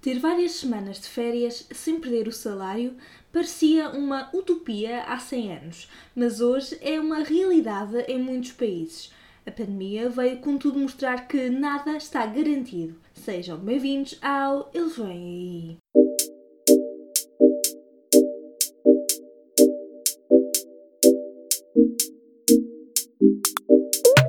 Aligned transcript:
Ter 0.00 0.18
várias 0.18 0.52
semanas 0.52 0.98
de 0.98 1.08
férias 1.08 1.66
sem 1.72 2.00
perder 2.00 2.26
o 2.26 2.32
salário 2.32 2.96
parecia 3.30 3.90
uma 3.90 4.30
utopia 4.34 5.02
há 5.02 5.18
100 5.18 5.56
anos, 5.58 5.90
mas 6.16 6.40
hoje 6.40 6.78
é 6.80 6.98
uma 6.98 7.18
realidade 7.18 7.98
em 8.08 8.18
muitos 8.18 8.52
países. 8.52 9.12
A 9.46 9.50
pandemia 9.50 10.08
veio, 10.08 10.38
contudo, 10.38 10.78
mostrar 10.78 11.28
que 11.28 11.50
nada 11.50 11.98
está 11.98 12.24
garantido. 12.24 12.94
Sejam 13.12 13.58
bem-vindos 13.58 14.18
ao 14.22 14.70
Eles 14.72 14.96
Vêm 14.96 15.06
Aí. 15.06 15.78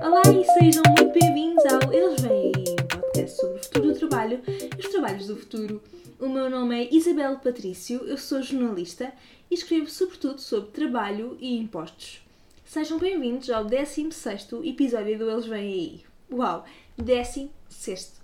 Olá 0.03 0.21
e 0.27 0.43
sejam 0.59 0.83
muito 0.97 1.17
bem-vindos 1.17 1.63
ao 1.65 1.93
Eles 1.93 2.21
Vêm 2.21 2.51
Aí, 2.57 2.70
podcast 3.11 3.35
sobre 3.35 3.59
o 3.59 3.63
futuro 3.63 3.87
do 3.87 3.99
trabalho 3.99 4.41
e 4.47 4.79
os 4.79 4.91
trabalhos 4.91 5.27
do 5.27 5.35
futuro. 5.35 5.81
O 6.19 6.29
meu 6.29 6.49
nome 6.49 6.83
é 6.83 6.95
Isabel 6.95 7.37
Patrício, 7.37 8.05
eu 8.05 8.17
sou 8.17 8.41
jornalista 8.41 9.11
e 9.49 9.53
escrevo 9.53 9.89
sobretudo 9.89 10.39
sobre 10.39 10.71
trabalho 10.71 11.37
e 11.39 11.57
impostos. 11.57 12.21
Sejam 12.63 12.97
bem-vindos 12.97 13.49
ao 13.49 13.65
16º 13.65 14.65
episódio 14.65 15.17
do 15.17 15.29
Eles 15.29 15.45
Vêm 15.45 15.73
Aí. 15.73 16.03
Uau, 16.31 16.65
16º! 16.97 18.21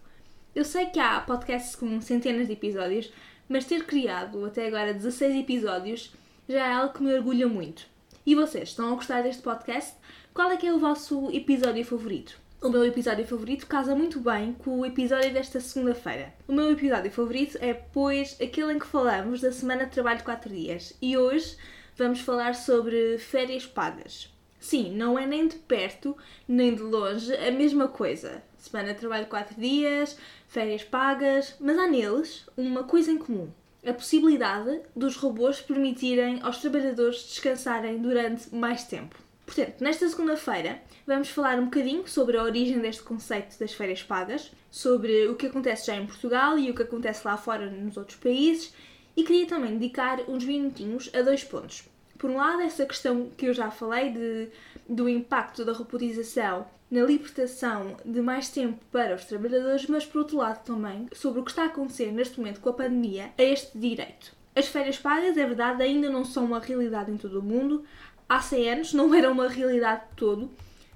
Eu 0.55 0.63
sei 0.63 0.85
que 0.85 0.99
há 0.99 1.19
podcasts 1.19 1.75
com 1.75 1.99
centenas 1.99 2.47
de 2.47 2.53
episódios, 2.53 3.11
mas 3.49 3.65
ter 3.65 3.85
criado 3.85 4.45
até 4.45 4.67
agora 4.67 4.93
16 4.93 5.35
episódios 5.35 6.13
já 6.47 6.65
é 6.65 6.73
algo 6.73 6.93
que 6.93 7.03
me 7.03 7.13
orgulha 7.13 7.47
muito. 7.47 7.85
E 8.25 8.35
vocês, 8.35 8.69
estão 8.69 8.91
a 8.91 8.95
gostar 8.95 9.21
deste 9.21 9.41
podcast? 9.41 9.95
Qual 10.33 10.49
é 10.49 10.57
que 10.57 10.67
é 10.67 10.73
o 10.73 10.79
vosso 10.79 11.29
episódio 11.31 11.83
favorito? 11.83 12.46
O 12.59 12.69
meu 12.69 12.83
episódio 12.83 13.23
favorito 13.23 13.67
casa 13.67 13.93
muito 13.93 14.19
bem 14.19 14.51
com 14.51 14.79
o 14.79 14.85
episódio 14.85 15.31
desta 15.31 15.59
segunda-feira. 15.59 16.33
O 16.47 16.53
meu 16.53 16.71
episódio 16.71 17.11
favorito 17.11 17.55
é, 17.61 17.71
pois, 17.71 18.35
aquele 18.41 18.73
em 18.73 18.79
que 18.79 18.87
falamos 18.87 19.41
da 19.41 19.51
semana 19.51 19.85
de 19.85 19.91
trabalho 19.91 20.17
de 20.17 20.23
4 20.23 20.49
dias. 20.49 20.97
E 20.99 21.15
hoje 21.15 21.55
vamos 21.95 22.19
falar 22.21 22.55
sobre 22.55 23.19
férias 23.19 23.67
pagas. 23.67 24.33
Sim, 24.59 24.91
não 24.91 25.19
é 25.19 25.27
nem 25.27 25.47
de 25.47 25.55
perto 25.55 26.17
nem 26.47 26.73
de 26.73 26.81
longe 26.81 27.31
a 27.35 27.51
mesma 27.51 27.87
coisa. 27.89 28.41
Semana 28.57 28.91
de 28.91 28.99
trabalho 29.01 29.25
de 29.25 29.29
4 29.29 29.61
dias, 29.61 30.17
férias 30.47 30.83
pagas, 30.83 31.53
mas 31.59 31.77
há 31.77 31.85
neles 31.85 32.43
uma 32.57 32.85
coisa 32.85 33.11
em 33.11 33.19
comum. 33.19 33.51
A 33.85 33.93
possibilidade 33.93 34.81
dos 34.95 35.15
robôs 35.15 35.61
permitirem 35.61 36.41
aos 36.41 36.57
trabalhadores 36.57 37.21
descansarem 37.21 37.99
durante 37.99 38.53
mais 38.53 38.83
tempo. 38.83 39.26
Portanto, 39.47 39.81
nesta 39.81 40.07
segunda-feira 40.09 40.81
vamos 41.07 41.29
falar 41.29 41.57
um 41.57 41.65
bocadinho 41.65 42.05
sobre 42.05 42.37
a 42.37 42.43
origem 42.43 42.79
deste 42.79 43.01
conceito 43.01 43.57
das 43.57 43.71
férias 43.71 44.03
pagas, 44.03 44.51
sobre 44.69 45.25
o 45.29 45.35
que 45.35 45.47
acontece 45.47 45.87
já 45.87 45.95
em 45.95 46.05
Portugal 46.05 46.59
e 46.59 46.69
o 46.69 46.75
que 46.75 46.83
acontece 46.83 47.25
lá 47.25 47.37
fora 47.37 47.65
nos 47.71 47.95
outros 47.95 48.17
países 48.17 48.73
e 49.15 49.23
queria 49.23 49.47
também 49.47 49.77
dedicar 49.77 50.19
uns 50.27 50.43
minutinhos 50.43 51.09
a 51.15 51.21
dois 51.21 51.45
pontos. 51.45 51.85
Por 52.17 52.29
um 52.29 52.35
lado, 52.35 52.61
essa 52.61 52.85
questão 52.85 53.29
que 53.37 53.45
eu 53.45 53.53
já 53.53 53.71
falei 53.71 54.11
de, 54.11 54.49
do 54.87 55.07
impacto 55.07 55.63
da 55.63 55.71
robotização 55.71 56.67
na 56.91 57.01
libertação 57.03 57.95
de 58.03 58.21
mais 58.21 58.49
tempo 58.49 58.83
para 58.91 59.15
os 59.15 59.23
trabalhadores, 59.23 59.87
mas 59.87 60.05
por 60.05 60.19
outro 60.19 60.37
lado 60.37 60.61
também 60.65 61.07
sobre 61.13 61.39
o 61.39 61.43
que 61.43 61.51
está 61.51 61.63
a 61.63 61.67
acontecer 61.67 62.11
neste 62.11 62.37
momento 62.37 62.59
com 62.59 62.69
a 62.69 62.73
pandemia 62.73 63.31
a 63.37 63.43
este 63.43 63.77
direito. 63.77 64.35
As 64.53 64.67
férias 64.67 64.97
pagas, 64.97 65.37
é 65.37 65.45
verdade, 65.45 65.83
ainda 65.83 66.09
não 66.09 66.25
são 66.25 66.43
uma 66.45 66.59
realidade 66.59 67.11
em 67.11 67.17
todo 67.17 67.39
o 67.39 67.43
mundo 67.43 67.85
há 68.27 68.41
100 68.41 68.69
anos 68.69 68.93
não 68.93 69.13
era 69.13 69.31
uma 69.31 69.47
realidade 69.47 70.01
de 70.09 70.15
todo, 70.15 70.51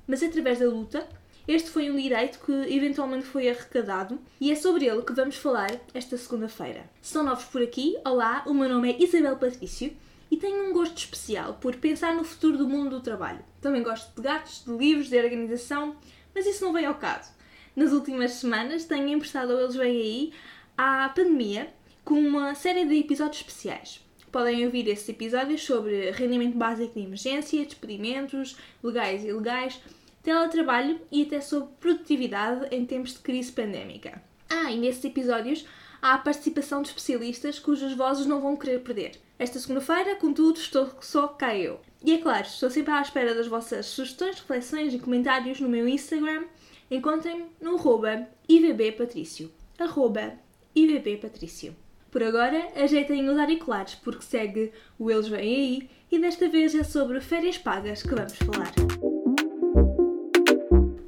mas 0.08 0.22
através 0.22 0.60
da 0.60 0.66
luta, 0.66 1.08
este 1.48 1.70
foi 1.70 1.90
um 1.90 1.96
direito 1.96 2.40
que 2.40 2.52
eventualmente 2.52 3.26
foi 3.26 3.50
arrecadado 3.50 4.20
e 4.40 4.52
é 4.52 4.56
sobre 4.56 4.86
ele 4.86 5.02
que 5.02 5.14
vamos 5.14 5.36
falar 5.36 5.72
esta 5.94 6.18
segunda-feira. 6.18 6.90
Se 7.02 7.14
são 7.14 7.24
novos 7.24 7.46
por 7.46 7.62
aqui, 7.62 7.98
olá, 8.06 8.44
o 8.46 8.54
meu 8.54 8.70
nome 8.70 8.94
é 8.94 9.04
Isabel 9.04 9.38
Patrício 9.38 9.96
e 10.30 10.38
tenho 10.38 10.70
um 10.70 10.74
gosto 10.74 10.98
especial 10.98 11.56
por 11.56 11.76
pensar 11.76 12.16
no 12.16 12.24
futuro 12.24 12.58
do 12.58 12.70
mundo 12.70 12.92
do 12.92 13.02
trabalho. 13.02 13.44
Também 13.60 13.84
gosto 13.84 14.16
de 14.16 14.22
gatos, 14.22 14.64
de 14.66 14.72
livros, 14.72 15.10
de 15.10 15.18
organização, 15.18 15.96
mas 16.34 16.46
isso 16.46 16.64
não 16.64 16.72
vem 16.72 16.86
ao 16.86 16.96
caso. 16.96 17.32
Nas 17.76 17.92
últimas 17.92 18.32
semanas 18.32 18.86
tenho 18.86 19.08
emprestado 19.08 19.52
ao 19.52 19.60
Eles 19.60 19.76
Vêm 19.76 19.92
Aí 19.92 20.34
à 20.78 21.10
pandemia 21.10 21.74
com 22.04 22.16
uma 22.16 22.56
série 22.56 22.86
de 22.86 22.98
episódios 22.98 23.38
especiais. 23.38 24.02
Podem 24.32 24.66
ouvir 24.66 24.88
esses 24.88 25.10
episódios 25.10 25.64
sobre 25.64 26.12
rendimento 26.12 26.58
básico 26.58 26.94
de 26.94 27.06
emergência, 27.06 27.66
despedimentos, 27.66 28.56
legais 28.82 29.24
e 29.24 29.28
ilegais, 29.28 29.82
teletrabalho 30.24 31.02
e 31.12 31.24
até 31.24 31.42
sobre 31.42 31.74
produtividade 31.80 32.74
em 32.74 32.86
tempos 32.86 33.14
de 33.14 33.20
crise 33.20 33.52
pandémica. 33.52 34.22
Ah, 34.50 34.72
e 34.72 34.78
nesses 34.78 35.04
episódios 35.04 35.66
há 36.02 36.14
a 36.14 36.18
participação 36.18 36.82
de 36.82 36.90
especialistas 36.90 37.60
cujas 37.60 37.94
vozes 37.94 38.26
não 38.26 38.40
vão 38.40 38.56
querer 38.56 38.80
perder. 38.80 39.20
Esta 39.38 39.60
segunda-feira, 39.60 40.16
contudo, 40.16 40.60
estou 40.60 40.90
só 41.02 41.28
cá 41.28 41.56
eu. 41.58 41.82
E 42.04 42.14
é 42.14 42.18
claro, 42.18 42.46
estou 42.46 42.70
sempre 42.70 42.94
à 42.94 43.02
espera 43.02 43.36
das 43.36 43.48
vossas 43.48 43.86
sugestões, 43.88 44.40
reflexões 44.40 44.94
e 44.94 45.00
comentários 45.00 45.60
no 45.60 45.68
meu 45.68 45.88
Instagram. 45.88 46.46
Encontrem-me 46.90 47.46
no 47.60 47.76
arroba 47.76 48.28
ivbpatrício. 48.48 49.52
Arroba 49.78 50.34
ivbpatrício. 50.76 51.76
Por 52.12 52.22
agora, 52.24 52.68
ajeitem 52.76 53.30
os 53.30 53.40
auriculares 53.40 53.96
porque 53.96 54.26
segue 54.26 54.74
o 55.00 55.10
Eles 55.10 55.30
Vêm 55.30 55.40
Aí 55.40 55.90
e 56.12 56.20
desta 56.20 56.50
vez 56.50 56.76
é 56.76 56.84
sobre 56.84 57.22
férias 57.22 57.58
pagas 57.58 58.04
que 58.04 58.14
vamos 58.14 58.36
falar. 58.36 58.74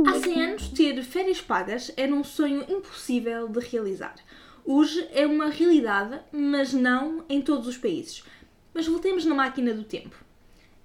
Há 0.08 0.14
100 0.18 0.44
anos, 0.44 0.70
ter 0.70 1.04
férias 1.04 1.42
pagas 1.42 1.92
era 1.98 2.14
um 2.14 2.24
sonho 2.24 2.64
impossível 2.70 3.50
de 3.50 3.60
realizar. 3.60 4.16
Hoje 4.64 5.06
é 5.12 5.28
uma 5.28 5.50
realidade, 5.50 6.22
mas 6.32 6.72
não 6.72 7.26
em 7.28 7.42
todos 7.42 7.68
os 7.68 7.78
países. 7.78 8.24
Mas 8.74 8.88
voltemos 8.88 9.26
na 9.26 9.36
máquina 9.36 9.74
do 9.74 9.84
tempo. 9.84 10.16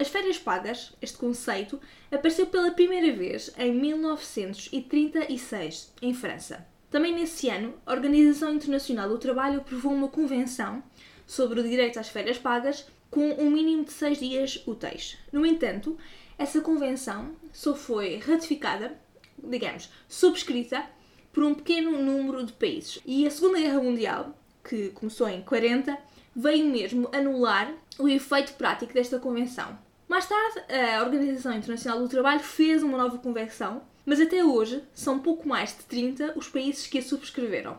As 0.00 0.08
férias 0.08 0.36
pagas, 0.36 0.92
este 1.00 1.16
conceito, 1.16 1.80
apareceu 2.10 2.46
pela 2.46 2.72
primeira 2.72 3.16
vez 3.16 3.54
em 3.56 3.72
1936, 3.72 5.92
em 6.02 6.12
França. 6.12 6.66
Também 6.90 7.14
nesse 7.14 7.48
ano, 7.48 7.74
a 7.84 7.92
Organização 7.92 8.54
Internacional 8.54 9.08
do 9.08 9.18
Trabalho 9.18 9.58
aprovou 9.60 9.92
uma 9.92 10.08
convenção 10.08 10.82
sobre 11.26 11.60
o 11.60 11.62
direito 11.62 12.00
às 12.00 12.08
férias 12.08 12.38
pagas 12.38 12.86
com 13.10 13.30
um 13.32 13.50
mínimo 13.50 13.84
de 13.84 13.92
seis 13.92 14.18
dias 14.18 14.62
úteis. 14.66 15.18
No 15.30 15.44
entanto, 15.44 15.98
essa 16.38 16.60
convenção 16.60 17.36
só 17.52 17.74
foi 17.74 18.16
ratificada, 18.18 18.98
digamos, 19.42 19.90
subscrita 20.08 20.84
por 21.32 21.44
um 21.44 21.54
pequeno 21.54 22.02
número 22.02 22.44
de 22.44 22.52
países. 22.54 23.00
E 23.04 23.26
a 23.26 23.30
Segunda 23.30 23.58
Guerra 23.58 23.82
Mundial, 23.82 24.38
que 24.64 24.88
começou 24.90 25.28
em 25.28 25.42
40, 25.42 25.96
veio 26.34 26.64
mesmo 26.66 27.08
anular 27.12 27.72
o 27.98 28.08
efeito 28.08 28.54
prático 28.54 28.94
desta 28.94 29.18
convenção. 29.18 29.78
Mais 30.08 30.26
tarde, 30.26 30.62
a 30.72 31.02
Organização 31.02 31.52
Internacional 31.52 32.00
do 32.00 32.08
Trabalho 32.08 32.40
fez 32.40 32.82
uma 32.82 32.96
nova 32.96 33.18
convenção 33.18 33.82
mas 34.08 34.22
até 34.22 34.42
hoje 34.42 34.82
são 34.94 35.18
pouco 35.18 35.46
mais 35.46 35.76
de 35.76 35.82
30 35.84 36.32
os 36.34 36.48
países 36.48 36.86
que 36.86 36.96
a 36.96 37.02
subscreveram. 37.02 37.78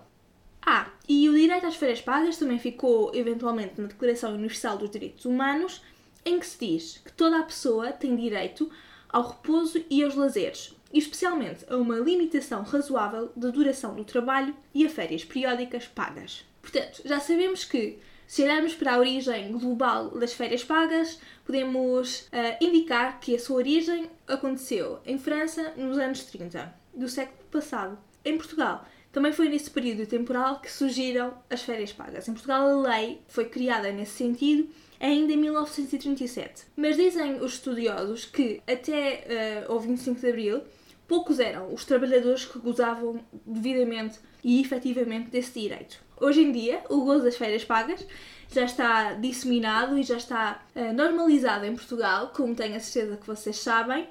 Ah, 0.62 0.91
e 1.07 1.28
o 1.28 1.34
direito 1.34 1.66
às 1.66 1.75
férias 1.75 2.01
pagas 2.01 2.38
também 2.38 2.59
ficou 2.59 3.09
eventualmente 3.16 3.81
na 3.81 3.88
Declaração 3.88 4.35
Universal 4.35 4.78
dos 4.78 4.91
Direitos 4.91 5.25
Humanos, 5.25 5.81
em 6.23 6.39
que 6.39 6.45
se 6.45 6.59
diz 6.63 7.01
que 7.03 7.12
toda 7.12 7.39
a 7.39 7.44
pessoa 7.44 7.91
tem 7.91 8.16
direito 8.16 8.69
ao 9.09 9.28
repouso 9.28 9.84
e 9.89 10.03
aos 10.03 10.13
lazeres, 10.13 10.75
e 10.94 11.00
especialmente 11.00 11.66
a 11.68 11.75
uma 11.75 11.97
limitação 11.97 12.62
razoável 12.62 13.31
da 13.35 13.50
duração 13.50 13.95
do 13.95 14.06
trabalho 14.06 14.56
e 14.72 14.85
a 14.85 14.89
férias 14.89 15.25
periódicas 15.25 15.88
pagas. 15.88 16.45
Portanto, 16.62 17.01
já 17.06 17.19
sabemos 17.19 17.63
que 17.63 17.97
se 18.29 18.44
olharmos 18.44 18.75
para 18.75 18.94
a 18.94 19.00
origem 19.00 19.51
global 19.53 20.12
das 20.12 20.34
férias 20.34 20.63
pagas, 20.63 21.19
podemos 21.44 22.28
uh, 22.28 22.63
indicar 22.63 23.19
que 23.19 23.34
a 23.34 23.40
sua 23.40 23.56
origem 23.56 24.07
aconteceu 24.28 25.00
em 25.03 25.17
França 25.17 25.73
nos 25.75 25.97
anos 25.97 26.23
30 26.25 26.72
do 26.94 27.09
século 27.09 27.44
passado. 27.50 27.97
Em 28.23 28.38
Portugal, 28.38 28.85
também 29.12 29.34
foi 29.34 29.50
nesse 29.50 29.72
período 29.72 30.06
temporal 30.06 30.59
que 30.59 30.72
surgiram 30.72 31.34
as 31.50 31.63
férias 31.63 31.91
pagas. 31.91 32.28
Em 32.28 32.34
Portugal, 32.34 32.69
a 32.69 32.98
lei 32.98 33.19
foi 33.27 33.45
criada 33.45 33.92
nesse 33.92 34.12
sentido 34.12 34.69
ainda 35.00 35.33
em 35.33 35.38
1937. 35.38 36.65
Mas 36.77 36.98
dizem 36.98 37.42
os 37.42 37.54
estudiosos 37.54 38.25
que 38.25 38.62
até 38.68 39.65
uh, 39.68 39.71
ao 39.71 39.80
25 39.80 40.19
de 40.19 40.30
Abril 40.30 40.62
poucos 41.07 41.39
eram 41.39 41.74
os 41.74 41.83
trabalhadores 41.83 42.45
que 42.45 42.59
gozavam 42.59 43.19
devidamente 43.44 44.19
e 44.44 44.62
efetivamente 44.62 45.31
desse 45.31 45.59
direito. 45.59 46.00
Hoje 46.21 46.42
em 46.42 46.51
dia, 46.51 46.83
o 46.89 47.06
gozo 47.06 47.24
das 47.24 47.38
férias 47.38 47.63
pagas 47.63 48.06
já 48.51 48.66
está 48.66 49.13
disseminado 49.13 49.98
e 49.98 50.04
já 50.04 50.18
está 50.18 50.62
uh, 50.75 50.94
normalizado 50.94 51.66
em 51.66 51.74
Portugal, 51.74 52.33
como 52.36 52.54
tenho 52.54 52.75
a 52.75 52.80
certeza 52.80 53.16
que 53.16 53.25
vocês 53.25 53.57
sabem, 53.57 54.07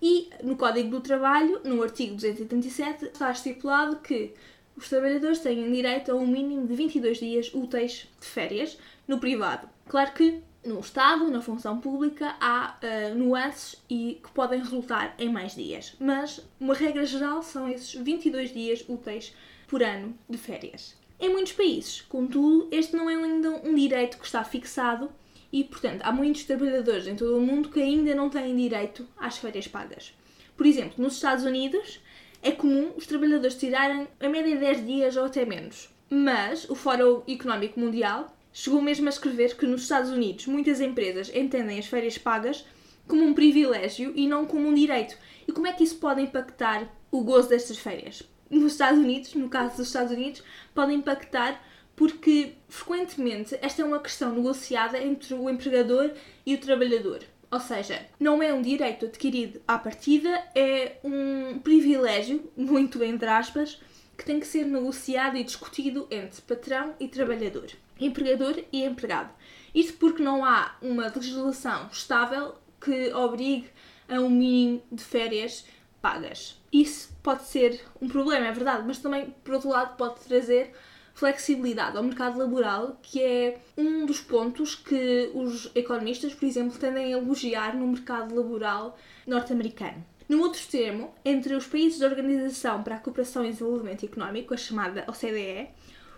e 0.00 0.28
no 0.42 0.56
Código 0.56 0.90
do 0.90 1.00
Trabalho, 1.00 1.60
no 1.62 1.80
artigo 1.80 2.16
237, 2.16 3.04
está 3.04 3.30
estipulado 3.30 3.96
que 3.96 4.34
os 4.76 4.88
trabalhadores 4.88 5.38
têm 5.38 5.70
direito 5.70 6.10
a 6.10 6.16
um 6.16 6.26
mínimo 6.26 6.66
de 6.66 6.74
22 6.74 7.18
dias 7.18 7.54
úteis 7.54 8.08
de 8.20 8.26
férias 8.26 8.76
no 9.06 9.20
privado. 9.20 9.68
Claro 9.86 10.12
que 10.14 10.42
no 10.64 10.80
Estado, 10.80 11.30
na 11.30 11.40
função 11.40 11.78
pública, 11.78 12.34
há 12.40 12.76
uh, 12.82 13.14
nuances 13.14 13.80
e 13.88 14.20
que 14.20 14.32
podem 14.32 14.58
resultar 14.58 15.14
em 15.16 15.28
mais 15.28 15.54
dias, 15.54 15.94
mas 16.00 16.40
uma 16.58 16.74
regra 16.74 17.06
geral 17.06 17.40
são 17.40 17.68
esses 17.68 17.94
22 17.94 18.52
dias 18.52 18.84
úteis 18.88 19.32
por 19.68 19.80
ano 19.80 20.18
de 20.28 20.36
férias. 20.36 21.00
Em 21.22 21.30
muitos 21.30 21.52
países. 21.52 22.00
Contudo, 22.02 22.66
este 22.72 22.96
não 22.96 23.08
é 23.08 23.14
ainda 23.14 23.50
um 23.64 23.76
direito 23.76 24.18
que 24.18 24.26
está 24.26 24.42
fixado 24.42 25.08
e, 25.52 25.62
portanto, 25.62 26.02
há 26.02 26.10
muitos 26.10 26.42
trabalhadores 26.42 27.06
em 27.06 27.14
todo 27.14 27.38
o 27.38 27.40
mundo 27.40 27.68
que 27.68 27.80
ainda 27.80 28.12
não 28.12 28.28
têm 28.28 28.56
direito 28.56 29.06
às 29.16 29.38
férias 29.38 29.68
pagas. 29.68 30.12
Por 30.56 30.66
exemplo, 30.66 31.00
nos 31.00 31.14
Estados 31.14 31.44
Unidos 31.44 32.00
é 32.42 32.50
comum 32.50 32.90
os 32.96 33.06
trabalhadores 33.06 33.56
tirarem 33.56 34.08
a 34.18 34.28
média 34.28 34.56
10 34.56 34.84
dias 34.84 35.16
ou 35.16 35.26
até 35.26 35.44
menos. 35.44 35.88
Mas 36.10 36.68
o 36.68 36.74
Fórum 36.74 37.22
Económico 37.28 37.78
Mundial 37.78 38.36
chegou 38.52 38.82
mesmo 38.82 39.06
a 39.06 39.10
escrever 39.10 39.56
que 39.56 39.64
nos 39.64 39.82
Estados 39.82 40.10
Unidos 40.10 40.48
muitas 40.48 40.80
empresas 40.80 41.30
entendem 41.32 41.78
as 41.78 41.86
férias 41.86 42.18
pagas 42.18 42.66
como 43.06 43.22
um 43.22 43.32
privilégio 43.32 44.12
e 44.16 44.26
não 44.26 44.44
como 44.44 44.68
um 44.68 44.74
direito. 44.74 45.16
E 45.46 45.52
como 45.52 45.68
é 45.68 45.72
que 45.72 45.84
isso 45.84 45.98
pode 45.98 46.20
impactar 46.20 46.92
o 47.12 47.22
gozo 47.22 47.48
destas 47.48 47.78
férias? 47.78 48.24
Nos 48.52 48.72
Estados 48.72 48.98
Unidos, 48.98 49.34
no 49.34 49.48
caso 49.48 49.78
dos 49.78 49.86
Estados 49.86 50.12
Unidos, 50.12 50.42
pode 50.74 50.92
impactar 50.92 51.58
porque 51.96 52.52
frequentemente 52.68 53.56
esta 53.62 53.80
é 53.80 53.84
uma 53.84 53.98
questão 53.98 54.30
negociada 54.30 55.02
entre 55.02 55.32
o 55.32 55.48
empregador 55.48 56.10
e 56.44 56.54
o 56.54 56.60
trabalhador. 56.60 57.20
Ou 57.50 57.58
seja, 57.58 58.06
não 58.20 58.42
é 58.42 58.52
um 58.52 58.60
direito 58.60 59.06
adquirido 59.06 59.58
à 59.66 59.78
partida, 59.78 60.28
é 60.54 60.98
um 61.02 61.60
privilégio, 61.60 62.52
muito 62.54 63.02
entre 63.02 63.26
aspas, 63.26 63.80
que 64.18 64.24
tem 64.24 64.38
que 64.38 64.46
ser 64.46 64.66
negociado 64.66 65.38
e 65.38 65.44
discutido 65.44 66.06
entre 66.10 66.42
patrão 66.42 66.94
e 67.00 67.08
trabalhador, 67.08 67.70
empregador 67.98 68.62
e 68.70 68.84
empregado. 68.84 69.32
Isto 69.74 69.94
porque 69.94 70.22
não 70.22 70.44
há 70.44 70.76
uma 70.82 71.06
legislação 71.06 71.88
estável 71.90 72.54
que 72.78 73.10
obrigue 73.14 73.70
a 74.06 74.20
um 74.20 74.28
mínimo 74.28 74.82
de 74.92 75.02
férias 75.02 75.64
pagas. 76.02 76.61
Isso 76.72 77.14
pode 77.22 77.44
ser 77.44 77.80
um 78.00 78.08
problema, 78.08 78.46
é 78.46 78.52
verdade, 78.52 78.84
mas 78.86 78.98
também, 78.98 79.34
por 79.44 79.54
outro 79.54 79.68
lado, 79.68 79.96
pode 79.96 80.20
trazer 80.20 80.72
flexibilidade 81.14 81.96
ao 81.96 82.02
mercado 82.02 82.38
laboral, 82.38 82.98
que 83.02 83.20
é 83.22 83.60
um 83.76 84.06
dos 84.06 84.20
pontos 84.20 84.74
que 84.74 85.30
os 85.34 85.70
economistas, 85.74 86.34
por 86.34 86.46
exemplo, 86.46 86.78
tendem 86.78 87.14
a 87.14 87.18
elogiar 87.18 87.76
no 87.76 87.86
mercado 87.86 88.34
laboral 88.34 88.98
norte-americano. 89.26 90.02
No 90.28 90.40
outro 90.40 90.60
extremo, 90.60 91.14
entre 91.24 91.54
os 91.54 91.66
países 91.66 91.98
da 91.98 92.06
Organização 92.06 92.82
para 92.82 92.96
a 92.96 92.98
Cooperação 92.98 93.44
e 93.44 93.50
Desenvolvimento 93.50 94.06
Económico, 94.06 94.54
a 94.54 94.56
chamada 94.56 95.04
OCDE, 95.06 95.68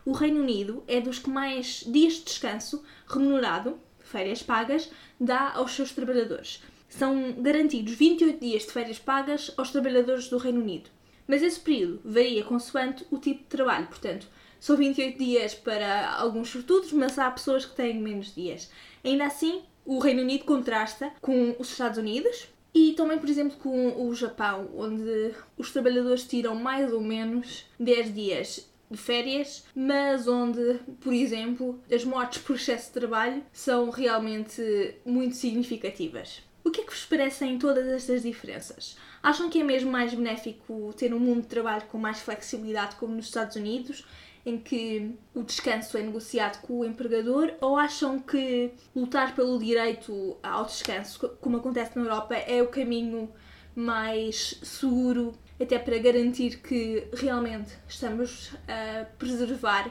o 0.05 0.13
Reino 0.13 0.41
Unido 0.41 0.85
é 0.87 1.01
dos 1.01 1.19
que 1.19 1.31
mais 1.31 1.83
dias 1.87 2.15
de 2.15 2.25
descanso 2.25 2.85
remunerado, 3.09 3.81
férias 3.99 4.43
pagas, 4.43 4.89
dá 5.19 5.51
aos 5.53 5.73
seus 5.73 5.91
trabalhadores. 5.91 6.63
São 6.97 7.33
garantidos 7.43 7.93
28 7.95 8.39
dias 8.39 8.63
de 8.63 8.71
férias 8.71 9.01
pagas 9.01 9.53
aos 9.57 9.73
trabalhadores 9.73 10.29
do 10.29 10.39
Reino 10.39 10.61
Unido. 10.61 10.91
Mas 11.27 11.43
esse 11.43 11.59
período 11.59 12.01
varia 12.05 12.45
consoante 12.45 13.05
o 13.11 13.19
tipo 13.19 13.43
de 13.43 13.49
trabalho, 13.49 13.89
portanto, 13.89 14.29
são 14.61 14.77
28 14.77 15.19
dias 15.19 15.55
para 15.57 16.13
alguns 16.15 16.51
sortudos, 16.51 16.93
mas 16.93 17.19
há 17.19 17.29
pessoas 17.33 17.67
que 17.67 17.75
têm 17.75 18.01
menos 18.01 18.33
dias. 18.33 18.71
Ainda 19.03 19.25
assim, 19.27 19.63
o 19.85 19.99
Reino 19.99 20.23
Unido 20.23 20.45
contrasta 20.45 21.11
com 21.21 21.57
os 21.59 21.73
Estados 21.73 21.99
Unidos 21.99 22.47
e 22.73 22.93
também, 22.93 23.19
por 23.19 23.29
exemplo, 23.29 23.57
com 23.59 24.07
o 24.07 24.15
Japão, 24.15 24.71
onde 24.77 25.33
os 25.59 25.73
trabalhadores 25.73 26.23
tiram 26.23 26.55
mais 26.55 26.93
ou 26.93 27.01
menos 27.01 27.67
10 27.81 28.15
dias 28.15 28.71
de 28.89 28.97
férias, 28.97 29.65
mas 29.75 30.29
onde, 30.29 30.79
por 31.01 31.13
exemplo, 31.13 31.83
as 31.93 32.05
mortes 32.05 32.41
por 32.41 32.55
excesso 32.55 32.87
de 32.87 33.01
trabalho 33.01 33.43
são 33.53 33.91
realmente 33.91 34.63
muito 35.05 35.35
significativas. 35.35 36.41
O 36.65 36.71
que 36.71 36.81
é 36.81 36.85
que 36.85 36.93
vos 36.93 37.05
parecem 37.05 37.59
todas 37.59 37.87
estas 37.87 38.23
diferenças? 38.23 38.97
Acham 39.23 39.51
que 39.51 39.61
é 39.61 39.63
mesmo 39.63 39.93
mais 39.93 40.15
benéfico 40.15 40.95
ter 40.97 41.13
um 41.13 41.21
mundo 41.21 41.43
de 41.43 41.49
trabalho 41.49 41.85
com 41.87 41.99
mais 41.99 42.21
flexibilidade 42.21 42.97
como 42.97 43.15
nos 43.15 43.27
Estados 43.27 43.57
Unidos? 43.57 44.05
em 44.47 44.59
que 44.59 45.15
o 45.35 45.43
descanso 45.43 45.97
é 45.97 46.03
negociado 46.03 46.61
com 46.61 46.81
o 46.81 46.85
empregador 46.85 47.53
ou 47.61 47.77
acham 47.77 48.19
que 48.19 48.73
lutar 48.95 49.35
pelo 49.35 49.59
direito 49.59 50.37
ao 50.43 50.67
descanso, 50.67 51.31
como 51.41 51.57
acontece 51.57 51.97
na 51.97 52.05
Europa, 52.05 52.35
é 52.35 52.63
o 52.63 52.69
caminho 52.69 53.31
mais 53.75 54.59
seguro 54.63 55.33
até 55.61 55.79
para 55.79 55.99
garantir 55.99 56.59
que 56.61 57.09
realmente 57.15 57.73
estamos 57.89 58.53
a 58.69 59.05
preservar 59.19 59.91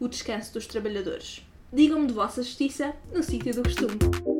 o 0.00 0.08
descanso 0.08 0.52
dos 0.52 0.66
trabalhadores? 0.66 1.46
Digam-me 1.72 2.06
de 2.06 2.12
vossa 2.12 2.42
justiça 2.42 2.94
no 3.12 3.22
sítio 3.22 3.54
do 3.54 3.62
costume. 3.62 4.35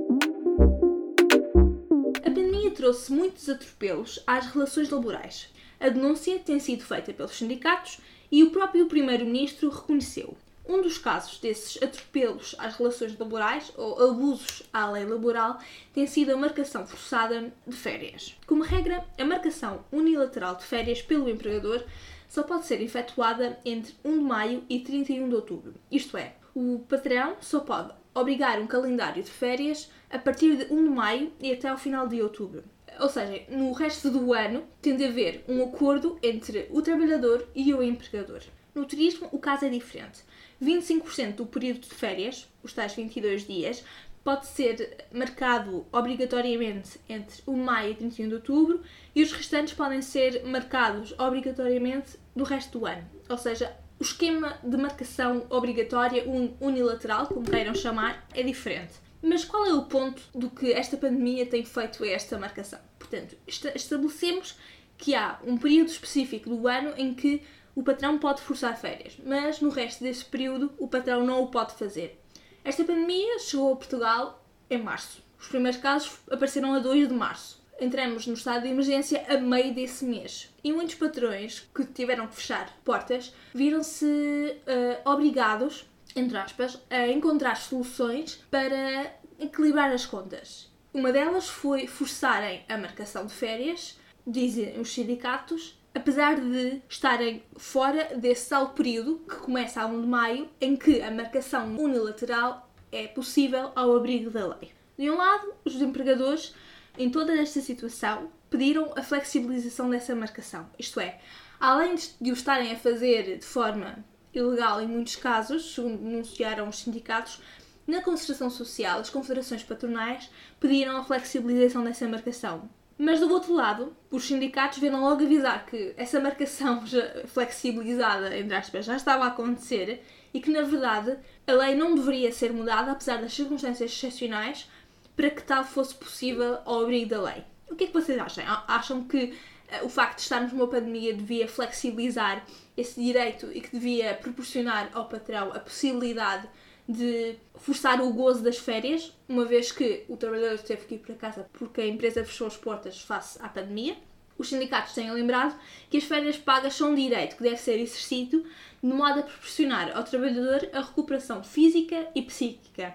Trouxe 2.86 3.12
muitos 3.12 3.48
atropelos 3.48 4.22
às 4.28 4.46
relações 4.46 4.88
laborais. 4.90 5.52
A 5.80 5.88
denúncia 5.88 6.38
tem 6.38 6.60
sido 6.60 6.84
feita 6.84 7.12
pelos 7.12 7.36
sindicatos 7.36 7.98
e 8.30 8.44
o 8.44 8.50
próprio 8.50 8.86
Primeiro-Ministro 8.86 9.70
reconheceu. 9.70 10.36
Um 10.64 10.80
dos 10.80 10.96
casos 10.96 11.40
desses 11.40 11.82
atropelos 11.82 12.54
às 12.60 12.76
relações 12.76 13.18
laborais 13.18 13.72
ou 13.76 14.08
abusos 14.08 14.62
à 14.72 14.88
lei 14.88 15.04
laboral 15.04 15.58
tem 15.92 16.06
sido 16.06 16.30
a 16.30 16.36
marcação 16.36 16.86
forçada 16.86 17.52
de 17.66 17.74
férias. 17.74 18.36
Como 18.46 18.62
regra, 18.62 19.04
a 19.18 19.24
marcação 19.24 19.84
unilateral 19.90 20.54
de 20.54 20.62
férias 20.62 21.02
pelo 21.02 21.28
empregador 21.28 21.82
só 22.28 22.44
pode 22.44 22.66
ser 22.66 22.80
efetuada 22.80 23.58
entre 23.64 23.96
1 24.04 24.16
de 24.16 24.24
maio 24.24 24.64
e 24.70 24.78
31 24.78 25.28
de 25.28 25.34
outubro. 25.34 25.74
Isto 25.90 26.16
é, 26.16 26.36
o 26.54 26.84
patrão 26.88 27.36
só 27.40 27.58
pode 27.58 27.92
obrigar 28.14 28.60
um 28.60 28.66
calendário 28.68 29.24
de 29.24 29.30
férias 29.30 29.90
a 30.08 30.20
partir 30.20 30.56
de 30.56 30.72
1 30.72 30.84
de 30.84 30.90
maio 30.90 31.32
e 31.40 31.52
até 31.52 31.68
ao 31.68 31.76
final 31.76 32.06
de 32.06 32.22
outubro. 32.22 32.62
Ou 32.98 33.08
seja, 33.08 33.42
no 33.48 33.72
resto 33.72 34.10
do 34.10 34.32
ano 34.32 34.64
tem 34.80 34.96
de 34.96 35.04
haver 35.04 35.44
um 35.48 35.62
acordo 35.62 36.18
entre 36.22 36.66
o 36.70 36.80
trabalhador 36.80 37.46
e 37.54 37.72
o 37.74 37.82
empregador. 37.82 38.40
No 38.74 38.84
turismo, 38.84 39.28
o 39.32 39.38
caso 39.38 39.64
é 39.64 39.68
diferente. 39.68 40.20
25% 40.62 41.34
do 41.34 41.46
período 41.46 41.80
de 41.80 41.94
férias, 41.94 42.48
os 42.62 42.72
tais 42.72 42.94
22 42.94 43.46
dias, 43.46 43.84
pode 44.26 44.46
ser 44.46 45.06
marcado 45.12 45.86
obrigatoriamente 45.92 46.98
entre 47.08 47.42
1 47.46 47.54
de 47.54 47.60
maio 47.60 47.92
e 47.92 47.94
31 47.94 48.28
de 48.28 48.34
outubro 48.34 48.82
e 49.14 49.22
os 49.22 49.30
restantes 49.30 49.72
podem 49.72 50.02
ser 50.02 50.44
marcados 50.44 51.14
obrigatoriamente 51.16 52.18
do 52.34 52.42
resto 52.42 52.80
do 52.80 52.86
ano. 52.86 53.08
Ou 53.28 53.38
seja, 53.38 53.76
o 54.00 54.02
esquema 54.02 54.58
de 54.64 54.76
marcação 54.76 55.46
obrigatória 55.48 56.24
unilateral, 56.60 57.28
como 57.28 57.48
queiram 57.48 57.74
chamar, 57.74 58.26
é 58.34 58.42
diferente. 58.42 58.94
Mas 59.22 59.44
qual 59.44 59.64
é 59.64 59.72
o 59.72 59.84
ponto 59.84 60.20
do 60.34 60.50
que 60.50 60.72
esta 60.72 60.96
pandemia 60.96 61.46
tem 61.46 61.64
feito 61.64 62.02
a 62.02 62.08
esta 62.08 62.36
marcação? 62.36 62.80
Portanto, 63.08 63.36
estabelecemos 63.46 64.56
que 64.98 65.14
há 65.14 65.38
um 65.44 65.56
período 65.56 65.88
específico 65.88 66.50
do 66.50 66.66
ano 66.66 66.94
em 66.96 67.14
que 67.14 67.42
o 67.74 67.82
patrão 67.82 68.18
pode 68.18 68.40
forçar 68.40 68.76
férias, 68.76 69.18
mas 69.24 69.60
no 69.60 69.68
resto 69.68 70.02
desse 70.02 70.24
período 70.24 70.72
o 70.78 70.88
patrão 70.88 71.24
não 71.24 71.42
o 71.42 71.48
pode 71.48 71.74
fazer. 71.74 72.18
Esta 72.64 72.84
pandemia 72.84 73.38
chegou 73.38 73.72
a 73.72 73.76
Portugal 73.76 74.44
em 74.70 74.82
março. 74.82 75.22
Os 75.38 75.48
primeiros 75.48 75.80
casos 75.80 76.18
apareceram 76.30 76.72
a 76.72 76.78
2 76.78 77.08
de 77.08 77.14
março. 77.14 77.64
Entramos 77.78 78.26
no 78.26 78.32
estado 78.32 78.62
de 78.62 78.68
emergência 78.68 79.24
a 79.28 79.36
meio 79.36 79.74
desse 79.74 80.04
mês. 80.04 80.50
E 80.64 80.72
muitos 80.72 80.94
patrões 80.94 81.68
que 81.74 81.84
tiveram 81.84 82.26
que 82.26 82.36
fechar 82.36 82.74
portas 82.82 83.34
viram-se 83.54 84.06
uh, 84.06 85.10
obrigados 85.10 85.84
entre 86.16 86.38
aspas, 86.38 86.80
a 86.88 87.06
encontrar 87.08 87.56
soluções 87.56 88.42
para 88.50 89.14
equilibrar 89.38 89.92
as 89.92 90.06
contas. 90.06 90.74
Uma 90.96 91.12
delas 91.12 91.46
foi 91.46 91.86
forçarem 91.86 92.64
a 92.66 92.78
marcação 92.78 93.26
de 93.26 93.34
férias, 93.34 94.00
dizem 94.26 94.80
os 94.80 94.94
sindicatos, 94.94 95.78
apesar 95.94 96.40
de 96.40 96.80
estarem 96.88 97.42
fora 97.54 98.16
desse 98.16 98.48
tal 98.48 98.70
período, 98.70 99.18
que 99.28 99.36
começa 99.36 99.82
a 99.82 99.86
1 99.86 100.00
de 100.00 100.06
maio, 100.06 100.48
em 100.58 100.74
que 100.74 101.02
a 101.02 101.10
marcação 101.10 101.76
unilateral 101.76 102.72
é 102.90 103.06
possível 103.06 103.72
ao 103.76 103.94
abrigo 103.94 104.30
da 104.30 104.46
lei. 104.46 104.72
De 104.98 105.10
um 105.10 105.18
lado, 105.18 105.52
os 105.66 105.74
empregadores, 105.74 106.54
em 106.96 107.10
toda 107.10 107.36
esta 107.36 107.60
situação, 107.60 108.30
pediram 108.48 108.94
a 108.96 109.02
flexibilização 109.02 109.90
dessa 109.90 110.16
marcação, 110.16 110.66
isto 110.78 110.98
é, 110.98 111.20
além 111.60 111.96
de 112.18 112.30
o 112.30 112.32
estarem 112.32 112.72
a 112.72 112.78
fazer 112.78 113.36
de 113.36 113.44
forma 113.44 114.02
ilegal 114.32 114.80
em 114.80 114.88
muitos 114.88 115.16
casos, 115.16 115.74
segundo 115.74 115.98
denunciaram 115.98 116.70
os 116.70 116.78
sindicatos, 116.78 117.42
na 117.86 118.02
concertação 118.02 118.50
social, 118.50 119.00
as 119.00 119.10
confederações 119.10 119.62
patronais 119.62 120.30
pediram 120.58 120.96
a 120.96 121.04
flexibilização 121.04 121.84
dessa 121.84 122.08
marcação. 122.08 122.68
Mas 122.98 123.20
do 123.20 123.30
outro 123.30 123.52
lado, 123.52 123.94
os 124.10 124.24
sindicatos 124.24 124.78
vieram 124.78 125.02
logo 125.02 125.22
avisar 125.22 125.66
que 125.66 125.92
essa 125.96 126.18
marcação 126.18 126.82
flexibilizada, 127.26 128.36
entre 128.36 128.56
aspas, 128.56 128.86
já 128.86 128.96
estava 128.96 129.24
a 129.24 129.28
acontecer 129.28 130.02
e 130.32 130.40
que, 130.40 130.50
na 130.50 130.62
verdade, 130.62 131.16
a 131.46 131.52
lei 131.52 131.74
não 131.74 131.94
deveria 131.94 132.32
ser 132.32 132.52
mudada, 132.52 132.92
apesar 132.92 133.20
das 133.20 133.34
circunstâncias 133.34 133.92
excepcionais, 133.92 134.68
para 135.14 135.30
que 135.30 135.42
tal 135.42 135.64
fosse 135.64 135.94
possível 135.94 136.58
ao 136.64 136.82
abrigo 136.82 137.10
da 137.10 137.22
lei. 137.22 137.44
O 137.70 137.74
que 137.74 137.84
é 137.84 137.86
que 137.86 137.92
vocês 137.92 138.18
acham? 138.18 138.44
Acham 138.66 139.04
que 139.04 139.34
uh, 139.80 139.84
o 139.84 139.88
facto 139.88 140.16
de 140.16 140.22
estarmos 140.22 140.52
numa 140.52 140.68
pandemia 140.68 141.14
devia 141.14 141.48
flexibilizar 141.48 142.44
esse 142.76 143.02
direito 143.02 143.50
e 143.52 143.60
que 143.60 143.70
devia 143.72 144.14
proporcionar 144.14 144.90
ao 144.92 145.06
patrão 145.06 145.52
a 145.52 145.58
possibilidade 145.58 146.48
de 146.88 147.36
forçar 147.56 148.00
o 148.00 148.12
gozo 148.12 148.42
das 148.42 148.58
férias, 148.58 149.12
uma 149.28 149.44
vez 149.44 149.72
que 149.72 150.04
o 150.08 150.16
trabalhador 150.16 150.58
teve 150.58 150.86
que 150.86 150.94
ir 150.94 150.98
para 150.98 151.14
casa 151.16 151.48
porque 151.52 151.80
a 151.80 151.86
empresa 151.86 152.24
fechou 152.24 152.46
as 152.46 152.56
portas 152.56 153.00
face 153.00 153.38
à 153.42 153.48
pandemia. 153.48 153.96
Os 154.38 154.48
sindicatos 154.48 154.92
têm 154.92 155.10
lembrado 155.10 155.58
que 155.90 155.96
as 155.96 156.04
férias 156.04 156.36
pagas 156.36 156.74
são 156.74 156.92
um 156.92 156.94
direito 156.94 157.36
que 157.36 157.42
deve 157.42 157.56
ser 157.56 157.80
exercido 157.80 158.44
de 158.82 158.92
modo 158.92 159.20
a 159.20 159.22
proporcionar 159.22 159.96
ao 159.96 160.04
trabalhador 160.04 160.68
a 160.72 160.80
recuperação 160.80 161.42
física 161.42 162.06
e 162.14 162.22
psíquica, 162.22 162.94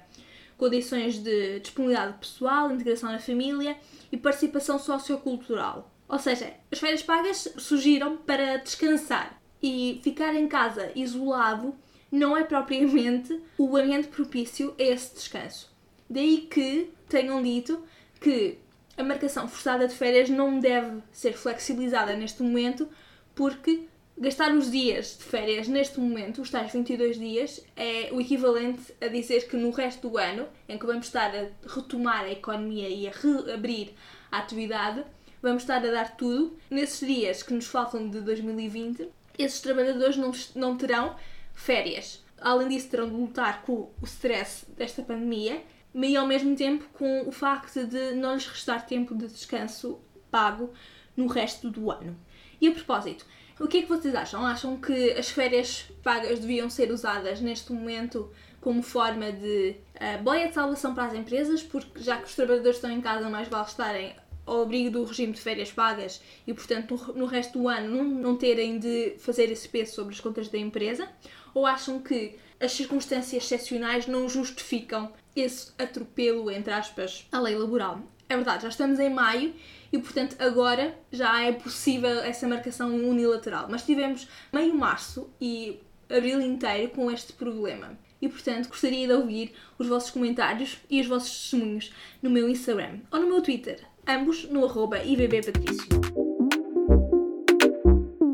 condições 0.57 1.17
de 1.17 1.59
disponibilidade 1.59 2.17
pessoal, 2.19 2.71
integração 2.71 3.11
na 3.11 3.19
família 3.19 3.75
e 4.11 4.17
participação 4.17 4.77
sociocultural. 4.77 5.91
Ou 6.07 6.19
seja, 6.19 6.53
as 6.71 6.79
férias 6.79 7.01
pagas 7.01 7.53
surgiram 7.57 8.17
para 8.17 8.57
descansar 8.57 9.41
e 9.61 9.99
ficar 10.03 10.35
em 10.35 10.47
casa 10.47 10.91
isolado 10.95 11.75
não 12.11 12.35
é 12.35 12.43
propriamente 12.43 13.39
o 13.57 13.77
ambiente 13.77 14.09
propício 14.09 14.75
a 14.77 14.83
esse 14.83 15.15
descanso. 15.15 15.71
Daí 16.09 16.41
que 16.41 16.91
tenham 17.07 17.41
dito 17.41 17.81
que 18.19 18.57
a 18.97 19.03
marcação 19.03 19.47
forçada 19.47 19.87
de 19.87 19.95
férias 19.95 20.29
não 20.29 20.59
deve 20.59 21.01
ser 21.11 21.33
flexibilizada 21.33 22.13
neste 22.15 22.43
momento, 22.43 22.87
porque 23.33 23.87
gastar 24.17 24.53
os 24.53 24.69
dias 24.69 25.17
de 25.17 25.23
férias 25.23 25.67
neste 25.67 25.99
momento, 25.99 26.41
os 26.41 26.49
tais 26.49 26.71
22 26.71 27.17
dias, 27.17 27.65
é 27.75 28.09
o 28.11 28.19
equivalente 28.19 28.93
a 28.99 29.07
dizer 29.07 29.47
que 29.47 29.55
no 29.55 29.71
resto 29.71 30.09
do 30.09 30.17
ano, 30.17 30.47
em 30.67 30.77
que 30.77 30.85
vamos 30.85 31.07
estar 31.07 31.33
a 31.33 31.47
retomar 31.67 32.25
a 32.25 32.31
economia 32.31 32.89
e 32.89 33.07
a 33.07 33.11
reabrir 33.11 33.93
a 34.31 34.39
atividade, 34.39 35.03
vamos 35.41 35.63
estar 35.63 35.77
a 35.77 35.91
dar 35.91 36.15
tudo. 36.17 36.57
Nesses 36.69 37.07
dias 37.07 37.41
que 37.41 37.53
nos 37.53 37.65
faltam 37.65 38.09
de 38.09 38.19
2020, 38.19 39.09
esses 39.39 39.61
trabalhadores 39.61 40.17
não, 40.17 40.31
não 40.55 40.77
terão 40.77 41.15
férias. 41.61 42.23
Além 42.39 42.69
disso, 42.69 42.89
terão 42.89 43.07
de 43.07 43.15
lutar 43.15 43.61
com 43.61 43.91
o 44.01 44.05
stress 44.05 44.65
desta 44.75 45.03
pandemia, 45.03 45.61
mas 45.93 46.15
ao 46.15 46.25
mesmo 46.25 46.55
tempo 46.55 46.85
com 46.93 47.27
o 47.27 47.31
facto 47.31 47.85
de 47.85 48.13
não 48.13 48.33
lhes 48.33 48.47
restar 48.47 48.85
tempo 48.85 49.13
de 49.13 49.27
descanso 49.27 49.99
pago 50.31 50.71
no 51.15 51.27
resto 51.27 51.69
do 51.69 51.91
ano. 51.91 52.17
E 52.59 52.67
a 52.67 52.71
propósito, 52.71 53.25
o 53.59 53.67
que 53.67 53.79
é 53.79 53.81
que 53.83 53.87
vocês 53.87 54.15
acham? 54.15 54.45
Acham 54.45 54.79
que 54.79 55.11
as 55.11 55.29
férias 55.29 55.85
pagas 56.01 56.39
deviam 56.39 56.69
ser 56.69 56.91
usadas 56.91 57.39
neste 57.39 57.71
momento 57.71 58.31
como 58.59 58.81
forma 58.81 59.31
de 59.31 59.75
uh, 59.95 60.23
boia 60.23 60.47
de 60.47 60.53
salvação 60.53 60.95
para 60.95 61.05
as 61.05 61.13
empresas, 61.13 61.61
porque 61.61 61.99
já 61.99 62.17
que 62.17 62.25
os 62.25 62.35
trabalhadores 62.35 62.77
estão 62.77 62.91
em 62.91 63.01
casa, 63.01 63.29
mais 63.29 63.47
vale 63.47 63.67
estarem 63.67 64.15
ao 64.45 64.63
abrigo 64.63 64.91
do 64.91 65.03
regime 65.03 65.33
de 65.33 65.41
férias 65.41 65.71
pagas 65.71 66.21
e, 66.45 66.53
portanto, 66.53 67.13
no, 67.15 67.25
resto 67.25 67.59
do 67.59 67.67
ano 67.67 67.95
não, 67.95 68.03
não 68.03 68.37
terem 68.37 68.79
de 68.79 69.15
fazer 69.19 69.51
esse 69.51 69.67
peso 69.67 69.93
sobre 69.93 70.13
as 70.13 70.19
contas 70.19 70.47
da 70.47 70.57
empresa? 70.57 71.07
Ou 71.53 71.65
acham 71.65 71.99
que 71.99 72.35
as 72.59 72.71
circunstâncias 72.71 73.43
excepcionais 73.43 74.07
não 74.07 74.29
justificam 74.29 75.11
esse 75.35 75.71
atropelo, 75.77 76.49
entre 76.51 76.73
aspas, 76.73 77.27
à 77.31 77.39
lei 77.39 77.55
laboral? 77.55 78.01
É 78.29 78.35
verdade, 78.35 78.63
já 78.63 78.69
estamos 78.69 78.99
em 78.99 79.09
maio 79.09 79.53
e, 79.91 79.97
portanto, 79.97 80.35
agora 80.39 80.97
já 81.11 81.43
é 81.43 81.51
possível 81.51 82.19
essa 82.21 82.47
marcação 82.47 82.95
unilateral. 82.95 83.67
Mas 83.69 83.83
tivemos 83.83 84.27
meio 84.53 84.73
março 84.73 85.29
e 85.39 85.79
abril 86.09 86.39
inteiro 86.39 86.91
com 86.91 87.11
este 87.11 87.33
problema. 87.33 87.97
E, 88.21 88.29
portanto, 88.29 88.69
gostaria 88.69 89.07
de 89.07 89.13
ouvir 89.13 89.51
os 89.77 89.87
vossos 89.87 90.11
comentários 90.11 90.77
e 90.89 91.01
os 91.01 91.07
vossos 91.07 91.41
testemunhos 91.41 91.91
no 92.21 92.29
meu 92.29 92.47
Instagram 92.47 92.99
ou 93.11 93.19
no 93.19 93.27
meu 93.27 93.41
Twitter, 93.41 93.81
ambos 94.07 94.45
no 94.49 94.65
arroba 94.65 95.03
IBBPatrício. 95.03 95.87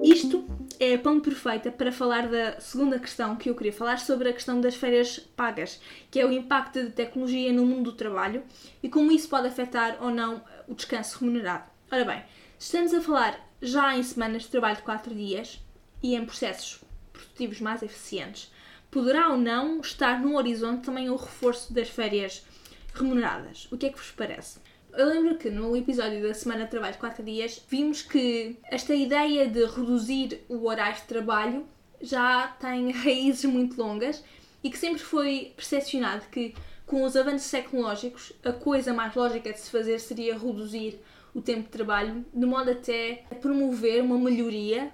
Isto 0.03 0.47
é 0.79 0.93
a 0.93 0.99
ponte 0.99 1.29
perfeita 1.29 1.71
para 1.71 1.91
falar 1.91 2.27
da 2.27 2.59
segunda 2.59 2.99
questão 2.99 3.35
que 3.35 3.49
eu 3.49 3.55
queria 3.55 3.73
falar 3.73 3.99
sobre 3.99 4.29
a 4.29 4.33
questão 4.33 4.61
das 4.61 4.75
férias 4.75 5.19
pagas, 5.35 5.81
que 6.09 6.19
é 6.19 6.25
o 6.25 6.31
impacto 6.31 6.83
da 6.83 6.89
tecnologia 6.91 7.51
no 7.51 7.65
mundo 7.65 7.91
do 7.91 7.97
trabalho 7.97 8.43
e 8.81 8.89
como 8.89 9.11
isso 9.11 9.27
pode 9.27 9.47
afetar 9.47 9.97
ou 10.01 10.09
não 10.09 10.41
o 10.67 10.73
descanso 10.73 11.19
remunerado. 11.19 11.69
Ora 11.91 12.05
bem, 12.05 12.23
estamos 12.59 12.93
a 12.93 13.01
falar 13.01 13.39
já 13.61 13.97
em 13.97 14.03
semanas 14.03 14.43
de 14.43 14.49
trabalho 14.49 14.77
de 14.77 14.83
4 14.83 15.13
dias 15.13 15.59
e 16.01 16.15
em 16.15 16.25
processos 16.25 16.79
produtivos 17.11 17.59
mais 17.59 17.81
eficientes. 17.81 18.51
Poderá 18.91 19.29
ou 19.29 19.37
não 19.37 19.81
estar 19.81 20.21
no 20.21 20.37
horizonte 20.37 20.85
também 20.85 21.09
o 21.09 21.15
reforço 21.15 21.73
das 21.73 21.89
férias 21.89 22.45
remuneradas. 22.93 23.67
O 23.71 23.77
que 23.77 23.87
é 23.87 23.89
que 23.89 23.97
vos 23.97 24.11
parece? 24.11 24.59
Eu 24.93 25.07
lembro 25.07 25.37
que 25.37 25.49
no 25.49 25.75
episódio 25.75 26.21
da 26.21 26.33
Semana 26.33 26.65
de 26.65 26.71
Trabalho 26.71 26.93
de 26.93 26.99
4 26.99 27.23
dias 27.23 27.61
vimos 27.69 28.01
que 28.01 28.57
esta 28.63 28.95
ideia 28.95 29.47
de 29.47 29.65
reduzir 29.65 30.43
o 30.49 30.65
horário 30.65 30.95
de 30.95 31.03
trabalho 31.03 31.65
já 32.01 32.47
tem 32.59 32.89
raízes 32.91 33.45
muito 33.45 33.79
longas 33.81 34.23
e 34.63 34.69
que 34.69 34.77
sempre 34.77 35.01
foi 35.01 35.53
percepcionado 35.55 36.25
que 36.31 36.55
com 36.85 37.03
os 37.03 37.15
avanços 37.15 37.51
tecnológicos 37.51 38.33
a 38.43 38.51
coisa 38.51 38.93
mais 38.93 39.13
lógica 39.13 39.51
de 39.51 39.59
se 39.59 39.69
fazer 39.69 39.99
seria 39.99 40.37
reduzir 40.37 40.99
o 41.33 41.41
tempo 41.41 41.63
de 41.63 41.69
trabalho, 41.69 42.25
de 42.33 42.45
modo 42.45 42.71
até 42.71 43.23
a 43.29 43.35
promover 43.35 44.01
uma 44.01 44.17
melhoria 44.17 44.91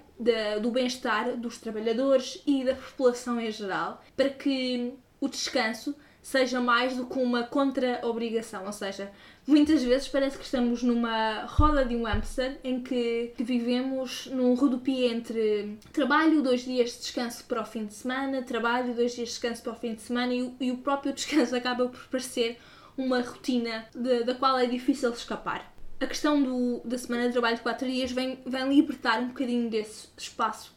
do 0.60 0.70
bem-estar 0.70 1.36
dos 1.36 1.58
trabalhadores 1.58 2.42
e 2.46 2.64
da 2.64 2.74
população 2.74 3.40
em 3.40 3.50
geral, 3.50 4.02
para 4.16 4.28
que 4.28 4.92
o 5.20 5.28
descanso 5.28 5.96
seja 6.24 6.58
mais 6.58 6.96
do 6.96 7.04
que 7.04 7.18
uma 7.18 7.42
contra-obrigação, 7.42 8.64
ou 8.64 8.72
seja, 8.72 9.12
muitas 9.46 9.82
vezes 9.82 10.08
parece 10.08 10.38
que 10.38 10.44
estamos 10.44 10.82
numa 10.82 11.44
roda 11.44 11.84
de 11.84 11.94
um 11.94 12.04
hamster 12.04 12.58
em 12.64 12.82
que, 12.82 13.34
que 13.36 13.44
vivemos 13.44 14.26
num 14.32 14.54
rodopio 14.54 15.06
entre 15.06 15.78
trabalho, 15.92 16.42
dois 16.42 16.62
dias 16.62 16.92
de 16.92 17.00
descanso 17.00 17.44
para 17.44 17.60
o 17.60 17.66
fim 17.66 17.84
de 17.84 17.92
semana, 17.92 18.42
trabalho, 18.42 18.94
dois 18.94 19.14
dias 19.14 19.28
de 19.28 19.34
descanso 19.34 19.62
para 19.62 19.72
o 19.74 19.76
fim 19.76 19.94
de 19.94 20.00
semana 20.00 20.32
e, 20.32 20.50
e 20.60 20.70
o 20.70 20.78
próprio 20.78 21.12
descanso 21.12 21.54
acaba 21.54 21.88
por 21.88 22.08
parecer 22.08 22.58
uma 22.96 23.20
rotina 23.20 23.84
de, 23.94 24.24
da 24.24 24.34
qual 24.34 24.58
é 24.58 24.64
difícil 24.64 25.10
escapar. 25.10 25.74
A 26.00 26.06
questão 26.06 26.42
do, 26.42 26.80
da 26.86 26.96
semana 26.96 27.26
de 27.26 27.32
trabalho 27.32 27.56
de 27.56 27.62
4 27.62 27.86
dias 27.86 28.10
vem, 28.12 28.38
vem 28.46 28.74
libertar 28.74 29.20
um 29.20 29.28
bocadinho 29.28 29.68
desse 29.68 30.08
espaço. 30.16 30.74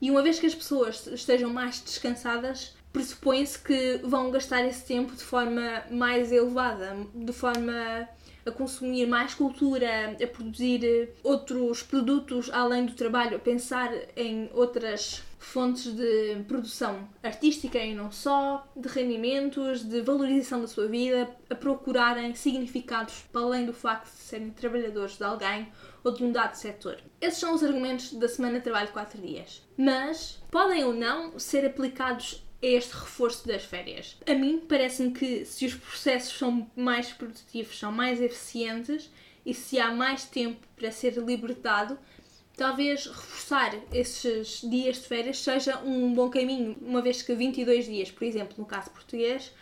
E 0.00 0.10
uma 0.10 0.22
vez 0.22 0.40
que 0.40 0.46
as 0.46 0.54
pessoas 0.56 1.06
estejam 1.06 1.52
mais 1.52 1.80
descansadas, 1.80 2.76
pressupõe-se 2.92 3.58
que 3.58 4.00
vão 4.02 4.30
gastar 4.30 4.64
esse 4.64 4.84
tempo 4.84 5.14
de 5.14 5.22
forma 5.22 5.84
mais 5.90 6.32
elevada, 6.32 6.96
de 7.14 7.32
forma 7.32 8.08
a 8.46 8.50
consumir 8.50 9.06
mais 9.06 9.34
cultura, 9.34 10.16
a 10.22 10.26
produzir 10.26 11.10
outros 11.22 11.82
produtos 11.82 12.50
além 12.50 12.86
do 12.86 12.94
trabalho, 12.94 13.36
a 13.36 13.40
pensar 13.40 13.92
em 14.16 14.50
outras 14.54 15.22
fontes 15.38 15.92
de 15.94 16.42
produção 16.48 17.08
artística 17.22 17.78
e 17.78 17.94
não 17.94 18.10
só, 18.10 18.66
de 18.76 18.88
rendimentos, 18.88 19.84
de 19.84 20.00
valorização 20.00 20.60
da 20.60 20.66
sua 20.66 20.88
vida, 20.88 21.30
a 21.48 21.54
procurarem 21.54 22.34
significados 22.34 23.24
para 23.32 23.42
além 23.42 23.64
do 23.64 23.72
facto 23.72 24.10
de 24.10 24.18
serem 24.18 24.50
trabalhadores 24.50 25.16
de 25.16 25.24
alguém 25.24 25.68
ou 26.02 26.12
de 26.12 26.24
um 26.24 26.32
dado 26.32 26.54
setor. 26.54 26.98
Esses 27.20 27.38
são 27.38 27.54
os 27.54 27.62
argumentos 27.62 28.12
da 28.14 28.28
semana 28.28 28.58
de 28.58 28.64
trabalho 28.64 28.88
de 28.88 28.92
4 28.92 29.20
dias. 29.20 29.62
Mas 29.76 30.42
podem 30.50 30.84
ou 30.84 30.92
não 30.92 31.38
ser 31.38 31.64
aplicados 31.64 32.42
este 32.60 32.92
reforço 32.94 33.46
das 33.46 33.64
férias. 33.64 34.16
A 34.26 34.34
mim 34.34 34.62
parece-me 34.68 35.12
que 35.12 35.44
se 35.44 35.66
os 35.66 35.74
processos 35.74 36.36
são 36.36 36.68
mais 36.74 37.12
produtivos, 37.12 37.78
são 37.78 37.92
mais 37.92 38.20
eficientes 38.20 39.10
e 39.46 39.54
se 39.54 39.78
há 39.78 39.92
mais 39.92 40.24
tempo 40.24 40.66
para 40.76 40.90
ser 40.90 41.14
libertado, 41.14 41.98
talvez 42.56 43.06
reforçar 43.06 43.74
esses 43.92 44.60
dias 44.68 44.96
de 44.96 45.06
férias 45.06 45.38
seja 45.38 45.78
um 45.78 46.12
bom 46.12 46.28
caminho, 46.28 46.76
uma 46.82 47.00
vez 47.00 47.22
que 47.22 47.34
22 47.34 47.86
dias, 47.86 48.10
por 48.10 48.24
exemplo, 48.24 48.56
no 48.58 48.66
caso 48.66 48.90
português, 48.90 49.52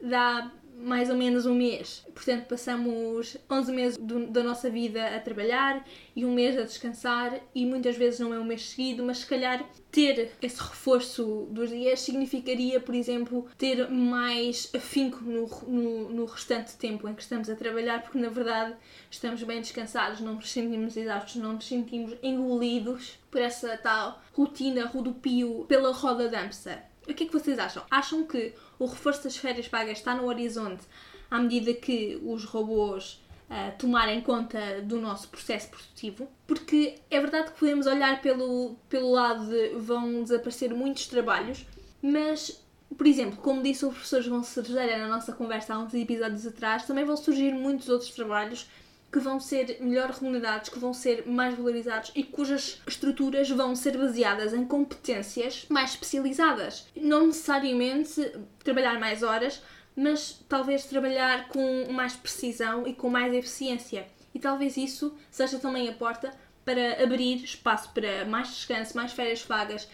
dá 0.00 0.50
mais 0.76 1.08
ou 1.08 1.16
menos 1.16 1.46
um 1.46 1.54
mês. 1.54 2.04
Portanto, 2.14 2.46
passamos 2.46 3.36
11 3.50 3.72
meses 3.72 3.98
do, 3.98 4.26
da 4.26 4.42
nossa 4.42 4.68
vida 4.68 5.16
a 5.16 5.20
trabalhar 5.20 5.84
e 6.14 6.24
um 6.24 6.32
mês 6.32 6.56
a 6.58 6.62
descansar, 6.62 7.40
e 7.54 7.64
muitas 7.64 7.96
vezes 7.96 8.20
não 8.20 8.34
é 8.34 8.38
um 8.38 8.44
mês 8.44 8.70
seguido, 8.70 9.02
mas 9.02 9.18
se 9.18 9.26
calhar 9.26 9.64
ter 9.90 10.32
esse 10.42 10.60
reforço 10.60 11.48
dos 11.50 11.70
dias 11.70 12.00
significaria, 12.00 12.78
por 12.78 12.94
exemplo, 12.94 13.46
ter 13.56 13.88
mais 13.90 14.70
afinco 14.74 15.24
no, 15.24 15.46
no, 15.66 16.10
no 16.10 16.24
restante 16.26 16.76
tempo 16.76 17.08
em 17.08 17.14
que 17.14 17.22
estamos 17.22 17.48
a 17.48 17.56
trabalhar, 17.56 18.02
porque 18.02 18.18
na 18.18 18.28
verdade 18.28 18.74
estamos 19.10 19.42
bem 19.42 19.60
descansados, 19.60 20.20
não 20.20 20.34
nos 20.34 20.50
sentimos 20.50 20.96
exaustos, 20.96 21.36
não 21.36 21.54
nos 21.54 21.66
sentimos 21.66 22.14
engolidos 22.22 23.18
por 23.30 23.40
essa 23.40 23.76
tal 23.78 24.22
rotina, 24.32 24.86
rodopio 24.86 25.64
pela 25.66 25.92
roda 25.92 26.28
hamster. 26.28 26.82
O 27.08 27.14
que 27.14 27.24
é 27.24 27.26
que 27.26 27.32
vocês 27.32 27.58
acham? 27.58 27.82
Acham 27.90 28.24
que 28.24 28.52
o 28.78 28.86
reforço 28.86 29.24
das 29.24 29.36
férias 29.36 29.68
pagas 29.68 29.98
está 29.98 30.14
no 30.14 30.26
horizonte 30.26 30.82
à 31.30 31.38
medida 31.38 31.72
que 31.72 32.20
os 32.22 32.44
robôs 32.44 33.22
uh, 33.50 33.76
tomarem 33.78 34.20
conta 34.20 34.80
do 34.82 35.00
nosso 35.00 35.28
processo 35.28 35.68
produtivo? 35.68 36.28
Porque 36.46 36.96
é 37.10 37.20
verdade 37.20 37.52
que 37.52 37.58
podemos 37.58 37.86
olhar 37.86 38.20
pelo, 38.20 38.76
pelo 38.88 39.10
lado 39.12 39.46
de 39.46 39.70
vão 39.76 40.22
desaparecer 40.22 40.74
muitos 40.74 41.06
trabalhos, 41.06 41.64
mas 42.02 42.64
por 42.96 43.06
exemplo, 43.06 43.38
como 43.38 43.62
disse 43.62 43.84
o 43.84 43.90
professor 43.90 44.22
João 44.22 44.42
Cerejeira 44.42 44.98
na 44.98 45.08
nossa 45.08 45.32
conversa 45.32 45.74
há 45.74 45.78
uns 45.78 45.92
episódios 45.92 46.46
atrás, 46.46 46.86
também 46.86 47.04
vão 47.04 47.16
surgir 47.16 47.52
muitos 47.52 47.88
outros 47.88 48.10
trabalhos 48.10 48.68
que 49.10 49.18
vão 49.18 49.40
ser 49.40 49.78
melhor 49.80 50.10
remunerados, 50.10 50.68
que 50.68 50.78
vão 50.78 50.92
ser 50.92 51.26
mais 51.26 51.54
valorizados 51.54 52.12
e 52.14 52.22
cujas 52.22 52.82
estruturas 52.86 53.48
vão 53.48 53.74
ser 53.74 53.96
baseadas 53.96 54.52
em 54.52 54.64
competências 54.64 55.66
mais 55.68 55.90
especializadas. 55.90 56.86
Não 56.96 57.28
necessariamente 57.28 58.32
trabalhar 58.62 58.98
mais 58.98 59.22
horas, 59.22 59.62
mas 59.94 60.44
talvez 60.48 60.84
trabalhar 60.84 61.48
com 61.48 61.90
mais 61.92 62.14
precisão 62.14 62.86
e 62.86 62.92
com 62.92 63.08
mais 63.08 63.32
eficiência. 63.32 64.06
E 64.34 64.38
talvez 64.38 64.76
isso 64.76 65.16
seja 65.30 65.58
também 65.58 65.88
a 65.88 65.92
porta 65.92 66.30
para 66.64 67.02
abrir 67.02 67.42
espaço 67.42 67.90
para 67.94 68.24
mais 68.26 68.48
descanso, 68.48 68.96
mais 68.96 69.12
férias 69.12 69.42
vagas 69.42 69.88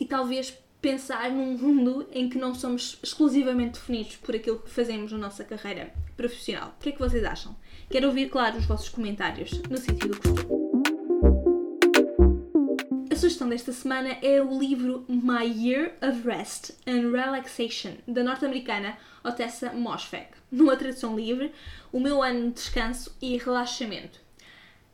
e 0.00 0.06
talvez 0.06 0.56
pensar 0.82 1.30
num 1.30 1.56
mundo 1.56 2.08
em 2.10 2.28
que 2.28 2.36
não 2.36 2.56
somos 2.56 2.98
exclusivamente 3.00 3.78
definidos 3.78 4.16
por 4.16 4.34
aquilo 4.34 4.58
que 4.58 4.68
fazemos 4.68 5.12
na 5.12 5.18
nossa 5.18 5.44
carreira 5.44 5.94
profissional. 6.16 6.74
O 6.76 6.82
que 6.82 6.88
é 6.88 6.92
que 6.92 6.98
vocês 6.98 7.22
acham? 7.24 7.56
Quero 7.88 8.08
ouvir, 8.08 8.28
claro, 8.28 8.58
os 8.58 8.66
vossos 8.66 8.88
comentários 8.88 9.52
no 9.70 9.78
sítio 9.78 10.08
do 10.08 10.20
costume. 10.20 10.82
A 13.08 13.14
sugestão 13.14 13.48
desta 13.48 13.72
semana 13.72 14.16
é 14.20 14.42
o 14.42 14.58
livro 14.58 15.04
My 15.08 15.46
Year 15.46 15.92
of 16.02 16.26
Rest 16.26 16.72
and 16.84 17.12
Relaxation, 17.12 17.92
da 18.08 18.24
norte-americana 18.24 18.98
Otessa 19.22 19.72
Moshfegh. 19.72 20.30
Numa 20.50 20.76
tradução 20.76 21.14
livre, 21.14 21.52
o 21.92 22.00
meu 22.00 22.20
ano 22.20 22.48
de 22.48 22.54
descanso 22.54 23.16
e 23.22 23.36
relaxamento. 23.36 24.20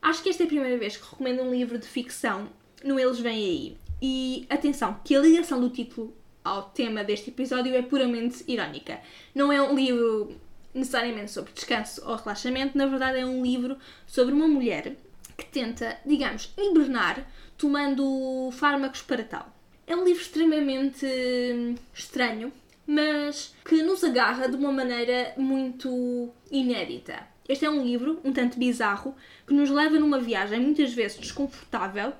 Acho 0.03 0.23
que 0.23 0.29
esta 0.29 0.43
é 0.43 0.47
a 0.47 0.49
primeira 0.49 0.77
vez 0.77 0.99
que 0.99 1.11
recomendo 1.11 1.43
um 1.43 1.51
livro 1.51 1.79
de 1.79 1.87
ficção 1.87 2.49
no 2.85 2.99
Eles 2.99 3.19
Vêm 3.19 3.35
Aí. 3.35 3.77
E 4.01 4.47
atenção, 4.49 5.01
que 5.05 5.15
a 5.17 5.21
ligação 5.21 5.61
do 5.61 5.71
título 5.71 6.15
ao 6.45 6.71
tema 6.71 7.05
deste 7.05 7.31
episódio 7.31 7.75
é 7.75 7.83
puramente 7.83 8.45
irónica. 8.47 9.01
Não 9.35 9.53
é 9.53 9.61
um 9.61 9.75
livro 9.75 10.37
necessariamente 10.73 11.31
sobre 11.31 11.53
descanso 11.53 12.03
ou 12.07 12.17
relaxamento, 12.17 12.79
na 12.79 12.87
verdade 12.87 13.19
é 13.19 13.27
um 13.27 13.43
livro 13.43 13.77
sobre 14.07 14.35
uma 14.35 14.47
mulher 14.47 14.97
que 15.37 15.47
tenta, 15.47 15.99
digamos, 16.05 16.53
hibernar 16.57 17.27
tomando 17.57 18.51
fármacos 18.53 19.03
para 19.03 19.25
tal. 19.25 19.55
É 19.87 19.97
um 19.97 20.05
livro 20.05 20.23
extremamente 20.23 21.07
hum, 21.07 21.75
estranho, 21.95 22.53
mas 22.87 23.55
que 23.65 23.83
nos 23.83 24.03
agarra 24.05 24.49
de 24.49 24.57
uma 24.57 24.73
maneira 24.73 25.33
muito 25.37 26.31
inédita. 26.51 27.27
Este 27.49 27.65
é 27.65 27.71
um 27.71 27.83
livro 27.83 28.21
um 28.25 28.33
tanto 28.33 28.59
bizarro 28.59 29.15
que 29.47 29.55
nos 29.55 29.71
leva 29.71 29.99
numa 29.99 30.19
viagem 30.19 30.61
muitas 30.61 30.93
vezes 30.93 31.19
desconfortável 31.19 32.13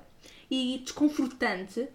e 0.49 0.79
desconfortante 0.83 1.87